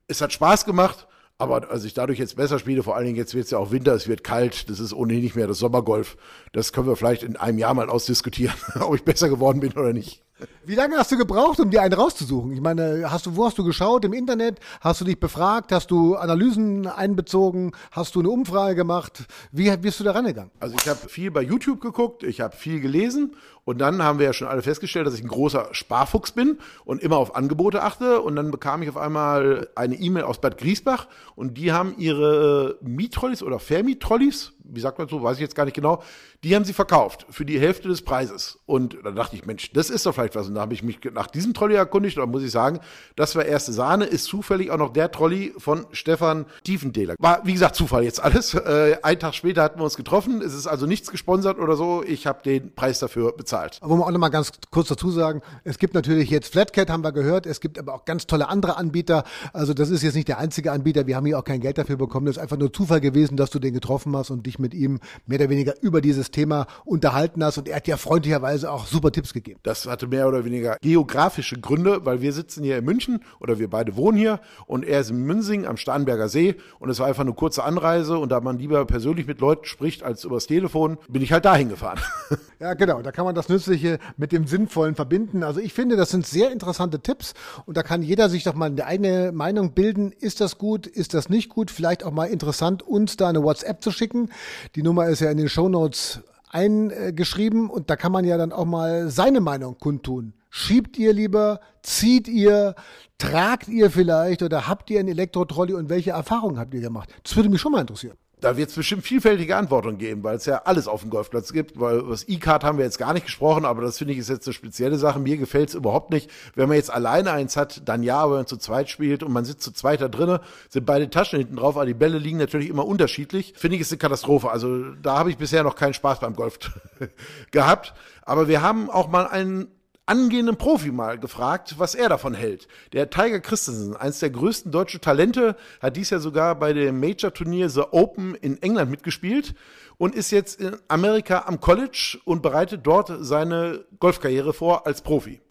Es 0.08 0.22
hat 0.22 0.34
Spaß 0.34 0.66
gemacht. 0.66 1.08
Aber 1.42 1.72
als 1.72 1.86
ich 1.86 1.94
dadurch 1.94 2.20
jetzt 2.20 2.36
besser 2.36 2.60
spiele, 2.60 2.84
vor 2.84 2.98
allen 2.98 3.06
Dingen 3.06 3.16
jetzt 3.16 3.34
wird 3.34 3.46
es 3.46 3.52
ja 3.52 3.60
auch 3.60 3.72
Winter, 3.72 3.94
es 3.94 4.10
wird 4.10 4.26
kalt, 4.26 4.70
das 4.70 4.82
ist 4.82 4.92
ohnehin 4.92 5.24
nicht 5.24 5.38
mehr 5.38 5.48
das 5.48 5.58
Sommergolf. 5.60 6.18
Das 6.52 6.74
können 6.74 6.86
wir 6.86 6.98
vielleicht 6.98 7.24
in 7.24 7.38
einem 7.38 7.58
Jahr 7.58 7.74
mal 7.74 7.90
ausdiskutieren, 7.90 8.56
ob 8.82 8.94
ich 8.96 9.06
besser 9.06 9.30
geworden 9.30 9.62
bin 9.62 9.72
oder 9.72 9.94
nicht. 9.94 10.22
Wie 10.65 10.75
lange 10.75 10.98
hast 10.98 11.12
du 11.12 11.17
gebraucht, 11.17 11.60
um 11.60 11.69
dir 11.69 11.81
einen 11.81 11.93
rauszusuchen? 11.93 12.51
Ich 12.53 12.62
meine, 12.62 13.12
hast 13.12 13.25
du, 13.25 13.36
wo 13.36 13.46
hast 13.46 13.58
du 13.58 13.63
geschaut? 13.63 14.05
Im 14.05 14.13
Internet? 14.13 14.60
Hast 14.79 15.01
du 15.01 15.05
dich 15.05 15.19
befragt? 15.19 15.72
Hast 15.72 15.91
du 15.91 16.15
Analysen 16.15 16.88
einbezogen? 16.88 17.72
Hast 17.91 18.15
du 18.15 18.19
eine 18.19 18.29
Umfrage 18.29 18.75
gemacht? 18.75 19.25
Wie 19.51 19.75
bist 19.77 20.00
du 20.00 20.03
da 20.03 20.12
rangegangen? 20.12 20.51
Also 20.60 20.75
ich 20.79 20.88
habe 20.88 21.10
viel 21.10 21.31
bei 21.31 21.41
YouTube 21.41 21.81
geguckt, 21.81 22.24
ich 22.24 22.39
habe 22.39 22.55
viel 22.55 22.79
gelesen 22.79 23.36
und 23.65 23.79
dann 23.79 24.01
haben 24.01 24.19
wir 24.19 24.27
ja 24.27 24.34
schon 24.34 24.48
alle 24.48 24.62
festgestellt, 24.62 25.08
dass 25.08 25.15
ich 25.15 25.24
ein 25.24 25.27
großer 25.27 25.69
Sparfuchs 25.74 26.31
bin 26.31 26.58
und 26.86 27.01
immer 27.01 27.17
auf 27.17 27.36
Angebote 27.36 27.84
achte. 27.84 28.22
Und 28.22 28.36
dann 28.36 28.51
bekam 28.51 28.81
ich 28.81 28.89
auf 28.89 28.98
einmal 28.98 29.67
eine 29.75 29.96
E-Mail 29.96 30.24
aus 30.24 30.39
Bad 30.39 30.58
Griesbach 30.58 31.08
und 31.36 31.58
die 31.58 31.72
haben 31.72 31.96
ihre 31.98 32.77
Miettrolleys 32.81 33.43
oder 33.43 33.60
Vermiettrolleys 33.60 34.53
wie 34.72 34.80
sagt 34.80 34.98
man 35.00 35.08
so, 35.08 35.22
weiß 35.22 35.38
ich 35.38 35.42
jetzt 35.42 35.56
gar 35.56 35.66
nicht 35.66 35.76
genau, 35.76 36.02
die 36.44 36.56
haben 36.56 36.66
sie 36.66 36.74
verkauft 36.74 37.26
für 37.30 37.46
die 37.46 37.60
Hälfte 37.60 37.88
des 37.88 38.02
Preises. 38.02 38.60
Und 38.66 38.98
da 39.04 39.12
dachte 39.12 39.36
ich, 39.36 39.46
Mensch, 39.46 39.72
das 39.74 39.90
ist 39.90 40.06
doch 40.06 40.14
vielleicht 40.14 40.36
was. 40.36 40.48
Und 40.48 40.56
da 40.56 40.62
habe 40.62 40.74
ich 40.74 40.84
mich 40.84 41.00
nach 41.14 41.28
diesem 41.28 41.54
Trolley 41.54 41.76
erkundigt 41.76 42.18
und 42.18 42.22
da 42.22 42.28
muss 42.28 42.44
ich 42.44 42.52
sagen, 42.52 42.80
das 43.16 43.36
war 43.36 43.46
erste 43.46 43.74
Sahne, 43.74 44.06
ist 44.06 44.26
zufällig 44.26 44.72
auch 44.72 44.78
noch 44.78 44.94
der 44.94 45.12
Trolley 45.12 45.54
von 45.58 45.86
Stefan 45.92 46.46
Tiefendehler. 46.64 47.16
War, 47.20 47.46
wie 47.46 47.54
gesagt, 47.54 47.76
Zufall 47.76 48.04
jetzt 48.04 48.22
alles. 48.22 48.58
Äh, 48.70 48.98
ein 49.02 49.18
Tag 49.18 49.34
später 49.34 49.64
hatten 49.64 49.80
wir 49.80 49.86
uns 49.86 49.96
getroffen. 49.96 50.42
Es 50.42 50.54
ist 50.54 50.68
also 50.68 50.86
nichts 50.86 51.10
gesponsert 51.10 51.58
oder 51.60 51.76
so. 51.76 52.04
Ich 52.06 52.28
habe 52.28 52.44
den 52.44 52.76
Preis 52.76 53.00
dafür 53.00 53.32
bezahlt. 53.32 53.80
Aber 53.82 53.96
wir 53.98 54.06
auch 54.06 54.12
noch 54.12 54.20
mal 54.20 54.30
ganz 54.30 54.52
kurz 54.70 54.90
dazu 54.90 55.10
sagen, 55.10 55.42
es 55.64 55.80
gibt 55.80 55.94
natürlich 55.94 56.30
jetzt 56.30 56.52
Flatcat, 56.52 56.90
haben 56.90 57.04
wir 57.04 57.12
gehört. 57.12 57.46
Es 57.46 57.62
gibt 57.62 57.80
aber 57.80 57.94
auch 57.94 58.06
ganz 58.06 58.28
tolle 58.28 58.50
andere 58.50 58.78
Anbieter. 58.78 59.24
Also 59.54 59.74
das 59.74 59.90
ist 59.90 60.04
jetzt 60.04 60.16
nicht 60.16 60.28
der 60.28 60.38
einzige 60.38 60.72
Anbieter. 60.72 61.08
Wir 61.08 61.16
haben 61.16 61.26
hier 61.26 61.40
auch 61.40 61.44
kein 61.44 61.62
Geld 61.62 61.78
dafür 61.78 61.98
bekommen. 61.98 62.26
Das 62.26 62.36
ist 62.36 62.42
einfach 62.42 62.58
nur 62.58 62.72
Zufall 62.72 63.02
gewesen, 63.02 63.38
dass 63.38 63.50
du 63.50 63.60
den 63.60 63.74
getroffen 63.74 64.16
hast 64.16 64.30
und 64.30 64.46
dich 64.46 64.59
mit 64.60 64.74
ihm 64.74 65.00
mehr 65.25 65.39
oder 65.39 65.50
weniger 65.50 65.74
über 65.82 66.01
dieses 66.01 66.32
Thema 66.32 66.68
unterhalten 66.86 67.44
hast. 67.44 67.58
Und 67.58 67.68
er 67.68 67.78
hat 67.78 67.88
ja 67.88 67.98
freundlicherweise 67.98 68.72
auch 68.72 68.86
super 68.86 69.12
Tipps 69.12 69.34
gegeben. 69.34 69.60
Das 69.63 69.86
hatte 69.86 70.08
mehr 70.08 70.28
oder 70.28 70.46
weniger 70.46 70.78
geografische 70.82 71.60
Gründe, 71.60 72.06
weil 72.06 72.22
wir 72.22 72.34
sitzen 72.34 72.63
hier 72.63 72.78
in 72.78 72.86
München 72.86 73.24
oder 73.39 73.60
wir 73.60 73.70
beide 73.70 73.96
wohnen 73.96 74.18
hier 74.18 74.39
und 74.68 74.86
er 74.86 75.01
ist 75.01 75.10
in 75.10 75.24
Münsing 75.24 75.66
am 75.66 75.78
Starnberger 75.78 76.30
See 76.30 76.56
und 76.80 76.89
es 76.89 77.00
war 77.00 77.08
einfach 77.08 77.24
eine 77.24 77.34
kurze 77.34 77.63
Anreise 77.63 78.18
und 78.18 78.30
da 78.32 78.39
man 78.42 78.58
lieber 78.58 78.86
persönlich 78.86 79.28
mit 79.28 79.39
Leuten 79.39 79.66
spricht 79.66 80.04
als 80.04 80.24
übers 80.24 80.48
Telefon, 80.48 80.98
bin 81.08 81.22
ich 81.22 81.32
halt 81.32 81.46
dahin 81.46 81.70
gefahren. 81.70 82.00
Ja, 82.60 82.74
genau. 82.74 83.01
Da 83.01 83.13
kann 83.13 83.24
man 83.24 83.36
das 83.36 83.48
Nützliche 83.48 84.00
mit 84.18 84.34
dem 84.34 84.46
Sinnvollen 84.46 84.94
verbinden. 84.94 85.44
Also 85.44 85.62
ich 85.62 85.72
finde, 85.72 85.96
das 85.96 86.10
sind 86.10 86.28
sehr 86.28 86.51
interessante 86.51 87.00
Tipps 87.00 87.34
und 87.66 87.78
da 87.78 87.84
kann 87.84 88.01
jeder 88.01 88.28
sich 88.28 88.44
doch 88.44 88.54
mal 88.54 88.66
eine 88.66 88.86
eigene 88.86 89.32
Meinung 89.32 89.72
bilden. 89.72 90.12
Ist 90.12 90.42
das 90.42 90.58
gut? 90.58 90.86
Ist 90.86 91.13
das 91.13 91.30
nicht 91.30 91.48
gut? 91.48 91.72
Vielleicht 91.72 92.04
auch 92.04 92.12
mal 92.12 92.25
interessant, 92.25 92.84
uns 92.84 93.16
da 93.16 93.30
eine 93.30 93.44
WhatsApp 93.44 93.82
zu 93.82 93.92
schicken. 93.92 94.30
Die 94.75 94.84
Nummer 94.84 95.08
ist 95.08 95.22
ja 95.22 95.32
in 95.32 95.38
den 95.38 95.50
Show 95.50 95.70
Notes 95.70 96.22
eingeschrieben 96.50 97.70
und 97.70 97.89
da 97.89 97.96
kann 97.96 98.12
man 98.12 98.25
ja 98.25 98.38
dann 98.38 98.51
auch 98.51 98.65
mal 98.65 99.10
seine 99.10 99.39
Meinung 99.39 99.77
kundtun. 99.77 100.34
Schiebt 100.50 100.98
ihr 100.98 101.13
lieber, 101.13 101.60
zieht 101.84 102.27
ihr, 102.27 102.75
tragt 103.20 103.68
ihr 103.68 103.91
vielleicht 103.91 104.41
oder 104.41 104.68
habt 104.68 104.89
ihr 104.89 105.00
einen 105.00 105.10
Elektrotrolley 105.10 105.74
und 105.74 105.89
welche 105.89 106.12
Erfahrungen 106.12 106.58
habt 106.58 106.74
ihr 106.74 106.82
gemacht? 106.82 107.10
Das 107.24 107.36
würde 107.36 107.50
mich 107.50 107.62
schon 107.62 107.72
mal 107.72 107.82
interessieren. 107.82 108.18
Da 108.41 108.55
wird 108.55 108.69
es 108.69 108.75
bestimmt 108.75 109.03
vielfältige 109.03 109.58
Antworten 109.58 109.98
geben, 109.98 110.24
weil 110.24 110.38
es 110.38 110.46
ja 110.46 110.62
alles 110.63 110.88
auf 110.88 111.01
dem 111.01 111.10
Golfplatz 111.10 111.51
gibt. 111.51 111.79
Weil 111.79 112.00
über 112.00 112.12
das 112.12 112.27
E-Card 112.27 112.63
haben 112.63 112.77
wir 112.77 112.86
jetzt 112.86 112.98
gar 112.98 113.13
nicht 113.13 113.25
gesprochen, 113.25 113.65
aber 113.65 113.81
das 113.81 113.98
finde 113.98 114.13
ich 114.13 114.19
ist 114.19 114.29
jetzt 114.29 114.48
eine 114.48 114.53
spezielle 114.53 114.98
Sache. 114.98 115.19
Mir 115.19 115.38
gefällt 115.38 115.69
es 115.69 115.75
überhaupt 115.75 116.10
nicht. 116.12 116.29
Wenn 116.55 116.69
man 116.69 116.77
jetzt 116.77 116.91
alleine 116.91 117.31
eins 117.31 117.58
hat, 117.58 117.88
dann 117.88 118.01
ja, 118.01 118.24
wenn 118.29 118.38
man 118.38 118.48
zu 118.48 118.58
zweit 118.58 118.89
spielt 118.89 119.24
und 119.24 119.34
man 119.34 119.43
sitzt 119.43 119.63
zu 119.63 119.72
zweit 119.72 120.00
da 120.01 120.08
drinnen, 120.08 120.39
sind 120.69 120.86
beide 120.86 121.10
Taschen 121.10 121.39
hinten 121.39 121.58
drauf, 121.58 121.75
aber 121.75 121.86
die 121.86 121.93
Bälle 121.93 122.17
liegen 122.17 122.38
natürlich 122.38 122.69
immer 122.69 122.86
unterschiedlich. 122.86 123.53
Finde 123.58 123.75
ich 123.75 123.81
ist 123.81 123.91
eine 123.91 124.00
Katastrophe. 124.00 124.50
Also 124.51 124.93
da 125.01 125.17
habe 125.17 125.29
ich 125.29 125.38
bisher 125.38 125.63
noch 125.63 125.75
keinen 125.75 125.93
Spaß 125.93 126.22
beim 126.22 126.36
Golf 126.36 126.60
gehabt. 127.51 127.93
Aber 128.22 128.48
wir 128.48 128.62
haben 128.62 128.89
auch 128.89 129.10
mal 129.10 129.27
einen 129.27 129.67
angehenden 130.10 130.58
Profi 130.58 130.92
mal 130.92 131.20
gefragt, 131.20 131.75
was 131.78 131.94
er 131.94 132.10
davon 132.10 132.34
hält. 132.34 132.68
Der 132.94 133.12
Tiger 133.12 133.39
Christensen, 133.39 133.96
eines 133.96 134.20
der 134.20 134.32
größten 134.32 134.72
deutschen 134.72 135.01
Talente, 135.01 135.56
hat 135.82 135.96
dies 135.96 136.10
Jahr 136.10 136.20
sogar 136.20 136.56
bei 136.56 136.74
dem 136.74 137.00
Major-Turnier 137.00 137.70
The 137.70 137.84
Open 137.92 138.34
in 138.36 138.62
England 138.63 138.89
mitgespielt 138.89 139.54
und 139.98 140.16
ist 140.16 140.32
jetzt 140.32 140.60
in 140.60 140.75
Amerika 140.88 141.44
am 141.46 141.60
College 141.60 142.18
und 142.25 142.42
bereitet 142.42 142.82
dort 142.84 143.12
seine 143.20 143.86
Golfkarriere 144.00 144.51
vor 144.51 144.88
als 144.88 145.01
Profi. 145.01 145.42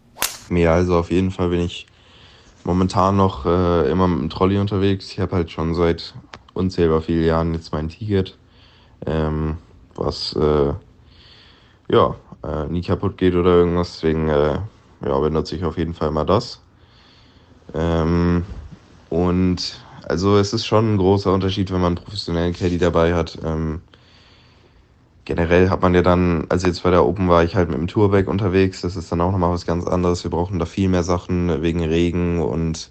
Ja, 0.51 0.75
also 0.75 0.97
auf 0.97 1.13
jeden 1.13 1.31
Fall 1.31 1.51
bin 1.51 1.61
ich 1.61 1.87
momentan 2.65 3.17
noch 3.17 3.47
äh, 3.47 3.89
immer 3.91 4.09
mit 4.09 4.23
dem 4.23 4.31
Trolley 4.31 4.59
unterwegs. 4.59 5.13
Ich 5.13 5.21
habe 5.21 5.37
halt 5.37 5.53
schon 5.53 5.75
seit 5.75 6.15
unzählbar 6.53 7.01
vielen 7.01 7.25
Jahren 7.25 7.55
jetzt 7.55 7.73
mein 7.73 7.89
Ticket, 7.89 8.37
ähm, 9.07 9.59
was 9.95 10.35
äh, 10.35 10.73
ja 11.91 12.17
äh, 12.45 12.67
nie 12.67 12.83
kaputt 12.83 13.19
geht 13.19 13.35
oder 13.35 13.51
irgendwas. 13.57 13.95
Deswegen 13.95 14.29
äh, 14.29 14.59
ja, 15.05 15.19
benutze 15.21 15.57
ich 15.57 15.65
auf 15.65 15.79
jeden 15.79 15.95
Fall 15.95 16.11
mal 16.11 16.25
das. 16.25 16.61
Ähm, 17.75 18.45
und 19.11 19.85
also 20.05 20.37
es 20.39 20.53
ist 20.53 20.67
schon 20.67 20.95
ein 20.95 20.99
großer 20.99 21.33
Unterschied, 21.33 21.71
wenn 21.71 21.81
man 21.81 21.97
einen 21.97 22.05
professionellen 22.05 22.55
Caddy 22.55 22.79
dabei 22.79 23.15
hat. 23.15 23.39
Ähm, 23.45 23.83
generell 25.25 25.69
hat 25.71 25.83
man 25.83 25.95
ja 25.95 26.03
dann, 26.03 26.47
also 26.49 26.67
jetzt 26.67 26.83
bei 26.83 26.91
der 26.91 27.05
Open 27.05 27.29
war 27.29 27.45
ich 27.45 27.55
halt 27.55 27.69
mit 27.69 27.79
dem 27.79 27.87
Tourbag 27.87 28.29
unterwegs, 28.29 28.81
das 28.81 28.97
ist 28.97 29.13
dann 29.13 29.21
auch 29.21 29.33
nochmal 29.33 29.53
was 29.53 29.67
ganz 29.67 29.87
anderes. 29.87 30.25
Wir 30.25 30.31
brauchen 30.31 30.59
da 30.59 30.65
viel 30.67 30.89
mehr 30.89 31.03
Sachen 31.03 31.63
wegen 31.63 31.85
Regen 31.85 32.41
und 32.41 32.91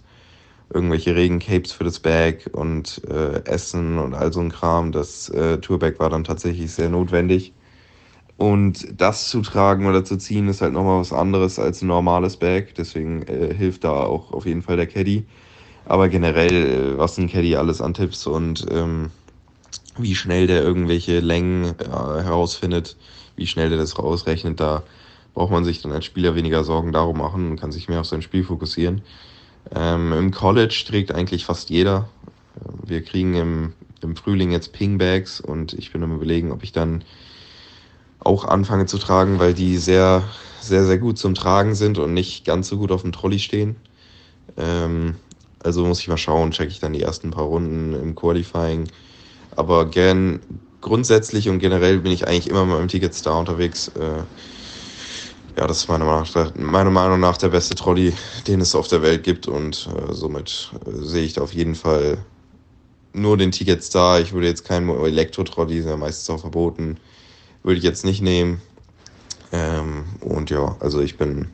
irgendwelche 0.73 1.15
Regencapes 1.15 1.71
für 1.71 1.83
das 1.83 1.99
Bag 1.99 2.49
und 2.53 3.01
äh, 3.10 3.43
Essen 3.45 3.99
und 3.99 4.13
all 4.13 4.33
so 4.33 4.41
ein 4.41 4.51
Kram. 4.51 4.91
Das 4.91 5.29
äh, 5.29 5.60
Tourbag 5.60 5.99
war 5.99 6.10
dann 6.10 6.23
tatsächlich 6.23 6.71
sehr 6.73 6.89
notwendig. 6.89 7.53
Und 8.38 9.02
das 9.02 9.30
zu 9.30 9.41
tragen 9.41 9.88
oder 9.88 10.06
zu 10.06 10.17
ziehen 10.17 10.47
ist 10.47 10.62
halt 10.62 10.73
nochmal 10.73 11.00
was 11.00 11.12
anderes 11.12 11.58
als 11.58 11.82
ein 11.82 11.88
normales 11.88 12.38
Bag. 12.38 12.76
Deswegen 12.78 13.23
äh, 13.23 13.54
hilft 13.54 13.84
da 13.84 14.04
auch 14.04 14.32
auf 14.32 14.45
jeden 14.45 14.62
Fall 14.62 14.78
der 14.78 14.88
Caddy. 14.88 15.26
Aber 15.86 16.08
generell, 16.08 16.54
äh, 16.54 16.97
was 16.97 17.17
ein 17.17 17.30
Caddy 17.30 17.56
alles 17.56 17.82
an 17.82 17.95
Tipps 17.95 18.28
und 18.28 18.65
ähm, 18.69 19.10
wie 19.97 20.13
schnell 20.13 20.45
der 20.45 20.62
irgendwelche 20.62 21.19
Längen 21.19 21.73
äh, 21.80 21.88
herausfindet, 21.88 22.95
wie 23.36 23.47
schnell 23.47 23.69
der 23.69 23.80
das 23.80 23.97
rausrechnet, 23.97 24.60
da 24.60 24.84
braucht 25.34 25.52
man 25.52 25.65
sich 25.65 25.82
dann 25.82 25.91
als 25.91 26.06
Spieler 26.06 26.36
weniger 26.36 26.63
Sorgen 26.63 26.91
darum 26.91 27.17
machen 27.17 27.52
und 27.52 27.60
kann 27.60 27.71
sich 27.71 27.89
mehr 27.89 28.02
auf 28.02 28.08
sein 28.08 28.21
Spiel 28.21 28.43
fokussieren. 28.43 29.02
Ähm, 29.73 30.13
Im 30.13 30.32
College 30.32 30.84
trägt 30.88 31.12
eigentlich 31.12 31.45
fast 31.45 31.69
jeder. 31.69 32.10
Wir 32.86 33.04
kriegen 33.04 33.36
im, 33.36 33.73
im 34.02 34.15
Frühling 34.15 34.52
jetzt 34.52 34.73
Pingbags 34.73 35.39
und 35.39 35.73
ich 35.73 35.91
bin 35.91 36.04
am 36.04 36.15
überlegen, 36.15 36.52
ob 36.52 36.63
ich 36.63 36.71
dann 36.71 37.04
auch 38.19 38.45
anfange 38.45 38.86
zu 38.86 38.97
tragen, 38.97 39.39
weil 39.39 39.53
die 39.53 39.77
sehr, 39.77 40.23
sehr, 40.62 40.86
sehr 40.86 40.97
gut 40.97 41.17
zum 41.17 41.36
Tragen 41.36 41.75
sind 41.75 41.97
und 41.97 42.13
nicht 42.13 42.45
ganz 42.45 42.67
so 42.67 42.77
gut 42.77 42.91
auf 42.91 43.01
dem 43.01 43.12
Trolley 43.12 43.39
stehen. 43.39 43.75
Ähm, 44.58 45.15
also 45.63 45.86
muss 45.86 45.99
ich 45.99 46.08
mal 46.08 46.17
schauen, 46.17 46.51
checke 46.51 46.71
ich 46.71 46.80
dann 46.80 46.93
die 46.93 47.01
ersten 47.01 47.32
paar 47.32 47.45
Runden 47.45 47.93
im 47.93 48.15
Qualifying. 48.15 48.88
Aber 49.56 49.86
gern 49.86 50.39
grundsätzlich 50.82 51.49
und 51.49 51.60
generell 51.60 51.99
bin 51.99 52.12
ich 52.12 52.27
eigentlich 52.27 52.49
immer 52.49 52.65
mit 52.65 52.91
Ticket 52.91 53.13
Star 53.13 53.39
unterwegs. 53.39 53.89
Äh, 53.89 54.23
ja, 55.58 55.65
das 55.65 55.77
ist 55.77 55.89
meiner 55.89 56.06
Meinung, 56.06 56.27
nach, 56.34 56.56
meiner 56.56 56.91
Meinung 56.91 57.19
nach 57.19 57.38
der 57.38 57.49
beste 57.49 57.73
Trolley, 57.73 58.13
den 58.45 58.62
es 58.62 58.75
auf 58.75 58.88
der 58.88 59.01
Welt 59.01 59.23
gibt 59.23 59.47
und 59.47 59.89
äh, 59.91 60.13
somit 60.13 60.71
äh, 60.86 61.03
sehe 61.03 61.25
ich 61.25 61.34
da 61.34 61.41
auf 61.41 61.53
jeden 61.53 61.73
Fall 61.73 62.19
nur 63.13 63.38
den 63.38 63.51
Ticket 63.51 63.84
Star. 63.84 64.19
Ich 64.19 64.34
würde 64.34 64.47
jetzt 64.47 64.65
keinen 64.65 64.88
Elektro-Trolley, 64.89 65.80
ist 65.80 65.88
ja 65.88 65.97
meistens 65.97 66.30
auch 66.30 66.41
verboten, 66.41 66.97
würde 67.67 67.80
ich 67.80 67.84
jetzt 67.84 68.06
nicht 68.06 68.21
nehmen. 68.21 68.62
Ähm, 69.51 70.06
und 70.21 70.49
ja, 70.49 70.77
also 70.80 71.01
ich 71.01 71.17
bin 71.17 71.49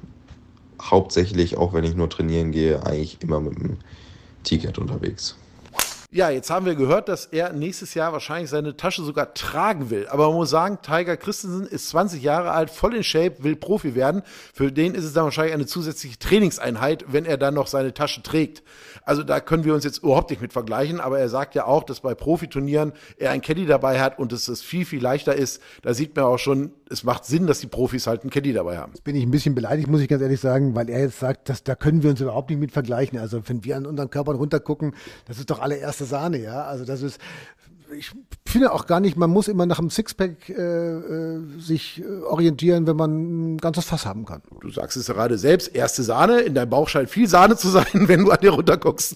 hauptsächlich, 0.80 1.58
auch 1.58 1.74
wenn 1.74 1.84
ich 1.84 1.96
nur 1.96 2.10
trainieren 2.10 2.52
gehe, 2.52 2.86
eigentlich 2.86 3.18
immer 3.22 3.40
mit 3.40 3.58
dem 3.58 3.78
Ticket 4.44 4.78
unterwegs. 4.78 5.36
Ja, 6.16 6.30
jetzt 6.30 6.52
haben 6.52 6.68
wir 6.68 6.76
gehört, 6.76 7.10
dass 7.10 7.26
er 7.26 7.54
nächstes 7.54 7.96
Jahr 7.96 8.14
wahrscheinlich 8.14 8.52
seine 8.52 8.78
Tasche 8.78 9.02
sogar 9.02 9.34
tragen 9.34 9.90
will. 9.90 10.08
Aber 10.10 10.28
man 10.28 10.36
muss 10.36 10.52
sagen, 10.52 10.78
Tiger 10.84 11.18
Christensen 11.18 11.66
ist 11.66 11.90
20 11.90 12.22
Jahre 12.22 12.52
alt, 12.52 12.70
voll 12.70 12.94
in 12.94 13.04
Shape, 13.04 13.44
will 13.44 13.56
Profi 13.56 13.96
werden. 13.96 14.22
Für 14.54 14.72
den 14.72 14.94
ist 14.94 15.06
es 15.06 15.14
dann 15.14 15.24
wahrscheinlich 15.24 15.56
eine 15.56 15.66
zusätzliche 15.66 16.20
Trainingseinheit, 16.20 17.06
wenn 17.08 17.26
er 17.26 17.38
dann 17.38 17.56
noch 17.56 17.66
seine 17.66 17.96
Tasche 17.96 18.22
trägt. 18.22 18.62
Also 19.02 19.24
da 19.24 19.40
können 19.40 19.64
wir 19.64 19.74
uns 19.74 19.86
jetzt 19.86 20.04
überhaupt 20.04 20.30
nicht 20.30 20.40
mit 20.40 20.54
vergleichen. 20.54 21.00
Aber 21.00 21.18
er 21.18 21.30
sagt 21.30 21.56
ja 21.56 21.66
auch, 21.66 21.82
dass 21.82 22.02
bei 22.02 22.14
Profiturnieren 22.14 22.94
er 23.18 23.32
ein 23.32 23.42
Caddy 23.42 23.66
dabei 23.66 24.00
hat 24.00 24.20
und 24.20 24.32
dass 24.34 24.48
es 24.50 24.62
viel, 24.62 24.86
viel 24.86 25.02
leichter 25.02 25.34
ist. 25.34 25.64
Da 25.82 25.96
sieht 25.96 26.16
man 26.16 26.26
auch 26.26 26.38
schon, 26.38 26.74
es 26.92 27.04
macht 27.04 27.26
Sinn, 27.26 27.48
dass 27.48 27.60
die 27.60 27.66
Profis 27.66 28.06
halt 28.06 28.22
einen 28.22 28.30
Caddy 28.30 28.54
dabei 28.54 28.78
haben. 28.78 28.92
Jetzt 28.94 29.04
bin 29.04 29.16
ich 29.16 29.24
ein 29.24 29.32
bisschen 29.32 29.56
beleidigt, 29.56 29.88
muss 29.88 30.02
ich 30.02 30.08
ganz 30.08 30.22
ehrlich 30.22 30.40
sagen, 30.40 30.76
weil 30.76 30.92
er 30.92 31.00
jetzt 31.00 31.18
sagt, 31.18 31.50
dass 31.50 31.64
da 31.64 31.74
können 31.74 32.04
wir 32.04 32.12
uns 32.12 32.22
überhaupt 32.22 32.52
nicht 32.52 32.60
mit 32.60 32.72
vergleichen. 32.72 33.18
Also 33.18 33.42
wenn 33.48 33.64
wir 33.64 33.78
an 33.78 33.88
unseren 33.88 34.12
Körpern 34.12 34.36
runtergucken, 34.36 34.94
das 35.26 35.40
ist 35.40 35.50
doch 35.50 35.60
allererste 35.60 36.03
Sahne, 36.04 36.42
ja. 36.42 36.64
Also 36.64 36.86
das 36.86 37.02
ist, 37.02 37.20
ich 37.98 38.12
finde 38.48 38.72
auch 38.72 38.88
gar 38.88 39.00
nicht, 39.00 39.18
man 39.18 39.30
muss 39.30 39.48
immer 39.48 39.66
nach 39.66 39.80
einem 39.80 39.90
Sixpack 39.90 40.50
äh, 40.50 40.54
äh, 40.54 41.42
sich 41.60 42.04
orientieren, 42.28 42.88
wenn 42.88 42.96
man 42.96 43.54
ein 43.54 43.58
ganzes 43.58 43.86
Fass 43.86 44.06
haben 44.06 44.26
kann. 44.26 44.42
Du 44.62 44.70
sagst 44.70 44.98
es 44.98 45.08
gerade 45.08 45.38
selbst, 45.38 45.74
erste 45.76 46.04
Sahne, 46.04 46.42
in 46.42 46.54
deinem 46.54 46.70
Bauch 46.70 46.90
scheint 46.90 47.10
viel 47.10 47.28
Sahne 47.28 47.56
zu 47.56 47.70
sein, 47.70 47.86
wenn 47.94 48.26
du 48.26 48.32
an 48.32 48.40
dir 48.42 48.52
runterguckst. 48.52 49.16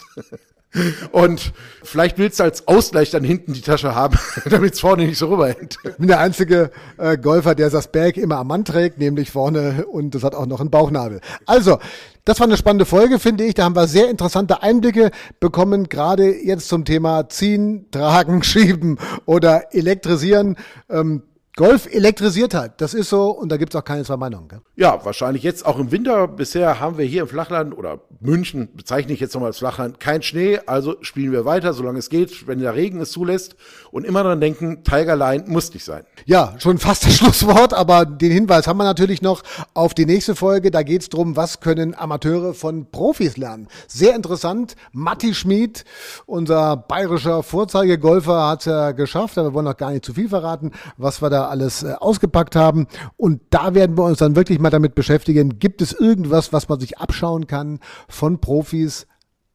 Und 1.11 1.53
vielleicht 1.83 2.17
willst 2.17 2.39
du 2.39 2.43
als 2.43 2.67
Ausgleich 2.67 3.09
dann 3.09 3.23
hinten 3.23 3.53
die 3.53 3.61
Tasche 3.61 3.95
haben, 3.95 4.17
damit 4.49 4.73
es 4.73 4.79
vorne 4.79 5.05
nicht 5.05 5.17
so 5.17 5.27
rüberhängt. 5.27 5.77
Ich 5.83 5.95
bin 5.95 6.07
der 6.07 6.19
einzige 6.19 6.71
äh, 6.97 7.17
Golfer, 7.17 7.55
der 7.55 7.69
das 7.69 7.91
Bag 7.91 8.17
immer 8.17 8.37
am 8.37 8.47
Mann 8.47 8.65
trägt, 8.65 8.99
nämlich 8.99 9.31
vorne 9.31 9.85
und 9.87 10.13
das 10.13 10.23
hat 10.23 10.35
auch 10.35 10.45
noch 10.45 10.59
einen 10.59 10.69
Bauchnabel. 10.69 11.21
Also, 11.45 11.79
das 12.25 12.39
war 12.41 12.47
eine 12.47 12.57
spannende 12.57 12.85
Folge, 12.85 13.19
finde 13.19 13.45
ich. 13.45 13.53
Da 13.53 13.63
haben 13.63 13.75
wir 13.75 13.87
sehr 13.87 14.09
interessante 14.09 14.61
Einblicke 14.61 15.11
bekommen, 15.39 15.87
gerade 15.87 16.35
jetzt 16.35 16.67
zum 16.67 16.83
Thema 16.83 17.29
Ziehen, 17.29 17.85
Tragen, 17.91 18.43
Schieben 18.43 18.99
oder 19.25 19.73
Elektrisieren. 19.73 20.57
Ähm, 20.89 21.23
Golf 21.57 21.91
elektrisiert 21.91 22.53
halt. 22.53 22.73
Das 22.77 22.93
ist 22.93 23.09
so 23.09 23.31
und 23.31 23.51
da 23.51 23.57
gibt's 23.57 23.75
auch 23.75 23.83
keine 23.83 24.03
zwei 24.03 24.15
Meinungen. 24.15 24.47
Gell? 24.47 24.61
Ja, 24.75 25.03
wahrscheinlich 25.03 25.41
jetzt 25.41 25.65
auch 25.65 25.79
im 25.79 25.91
Winter. 25.91 26.27
Bisher 26.27 26.79
haben 26.79 26.99
wir 26.99 27.05
hier 27.05 27.23
im 27.23 27.27
Flachland 27.27 27.75
oder 27.75 27.99
München, 28.19 28.69
bezeichne 28.75 29.13
ich 29.13 29.19
jetzt 29.19 29.33
nochmal 29.33 29.49
als 29.49 29.57
Flachland, 29.57 29.99
kein 29.99 30.21
Schnee. 30.21 30.59
Also 30.67 30.97
spielen 31.01 31.31
wir 31.31 31.45
weiter, 31.45 31.73
solange 31.73 31.97
es 31.97 32.09
geht, 32.09 32.47
wenn 32.47 32.59
der 32.59 32.75
Regen 32.75 33.01
es 33.01 33.11
zulässt. 33.11 33.55
Und 33.89 34.05
immer 34.05 34.21
dran 34.21 34.39
denken, 34.39 34.83
Tiger 34.83 35.15
Line 35.15 35.45
muss 35.47 35.73
nicht 35.73 35.83
sein. 35.83 36.03
Ja, 36.25 36.53
schon 36.59 36.77
fast 36.77 37.07
das 37.07 37.15
Schlusswort, 37.17 37.73
aber 37.73 38.05
den 38.05 38.31
Hinweis 38.31 38.67
haben 38.67 38.77
wir 38.77 38.83
natürlich 38.83 39.23
noch 39.23 39.41
auf 39.73 39.95
die 39.95 40.05
nächste 40.05 40.35
Folge. 40.35 40.69
Da 40.69 40.83
geht's 40.83 41.09
drum, 41.09 41.35
was 41.35 41.59
können 41.59 41.95
Amateure 41.95 42.53
von 42.53 42.91
Profis 42.91 43.35
lernen. 43.35 43.67
Sehr 43.87 44.15
interessant. 44.15 44.75
Matti 44.91 45.33
Schmid, 45.33 45.85
unser 46.27 46.77
bayerischer 46.77 47.41
Vorzeigegolfer, 47.41 48.47
hat's 48.47 48.65
ja 48.65 48.91
geschafft, 48.91 49.39
aber 49.39 49.49
wir 49.49 49.53
wollen 49.55 49.65
noch 49.65 49.77
gar 49.77 49.89
nicht 49.89 50.05
zu 50.05 50.13
viel 50.13 50.29
verraten, 50.29 50.71
was 50.97 51.19
wir 51.19 51.31
da 51.31 51.46
alles 51.49 51.83
äh, 51.83 51.93
ausgepackt 51.99 52.55
haben. 52.55 52.87
Und 53.15 53.41
da 53.49 53.73
werden 53.73 53.97
wir 53.97 54.03
uns 54.03 54.19
dann 54.19 54.35
wirklich 54.35 54.59
mal 54.59 54.69
damit 54.69 54.95
beschäftigen, 54.95 55.59
gibt 55.59 55.81
es 55.81 55.93
irgendwas, 55.93 56.53
was 56.53 56.69
man 56.69 56.79
sich 56.79 56.97
abschauen 56.97 57.47
kann 57.47 57.79
von 58.07 58.39
Profis 58.39 59.07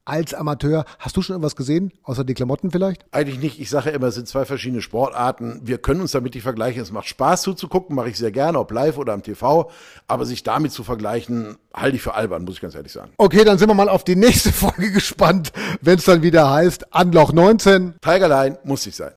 als 0.04 0.34
Amateur. 0.34 0.84
Hast 0.98 1.16
du 1.16 1.22
schon 1.22 1.34
irgendwas 1.34 1.56
gesehen, 1.56 1.92
außer 2.02 2.24
die 2.24 2.34
Klamotten 2.34 2.70
vielleicht? 2.70 3.04
Eigentlich 3.12 3.38
nicht. 3.38 3.60
Ich 3.60 3.70
sage 3.70 3.90
immer, 3.90 4.08
es 4.08 4.14
sind 4.14 4.28
zwei 4.28 4.44
verschiedene 4.44 4.82
Sportarten. 4.82 5.60
Wir 5.62 5.78
können 5.78 6.00
uns 6.00 6.12
damit 6.12 6.34
nicht 6.34 6.42
vergleichen. 6.42 6.82
Es 6.82 6.92
macht 6.92 7.06
Spaß 7.06 7.42
zuzugucken, 7.42 7.94
mache 7.94 8.10
ich 8.10 8.18
sehr 8.18 8.32
gerne, 8.32 8.58
ob 8.58 8.70
live 8.72 8.98
oder 8.98 9.12
am 9.12 9.22
TV. 9.22 9.70
Aber 10.08 10.26
sich 10.26 10.42
damit 10.42 10.72
zu 10.72 10.84
vergleichen, 10.84 11.56
halte 11.74 11.96
ich 11.96 12.02
für 12.02 12.14
albern, 12.14 12.44
muss 12.44 12.54
ich 12.54 12.60
ganz 12.60 12.74
ehrlich 12.74 12.92
sagen. 12.92 13.12
Okay, 13.16 13.44
dann 13.44 13.58
sind 13.58 13.68
wir 13.68 13.74
mal 13.74 13.88
auf 13.88 14.04
die 14.04 14.16
nächste 14.16 14.52
Folge 14.52 14.90
gespannt, 14.90 15.52
wenn 15.80 15.98
es 15.98 16.04
dann 16.04 16.22
wieder 16.22 16.50
heißt 16.50 16.92
Anloch 16.92 17.32
19. 17.32 17.94
Tigerline 18.00 18.58
muss 18.64 18.86
nicht 18.86 18.96
sein. 18.96 19.12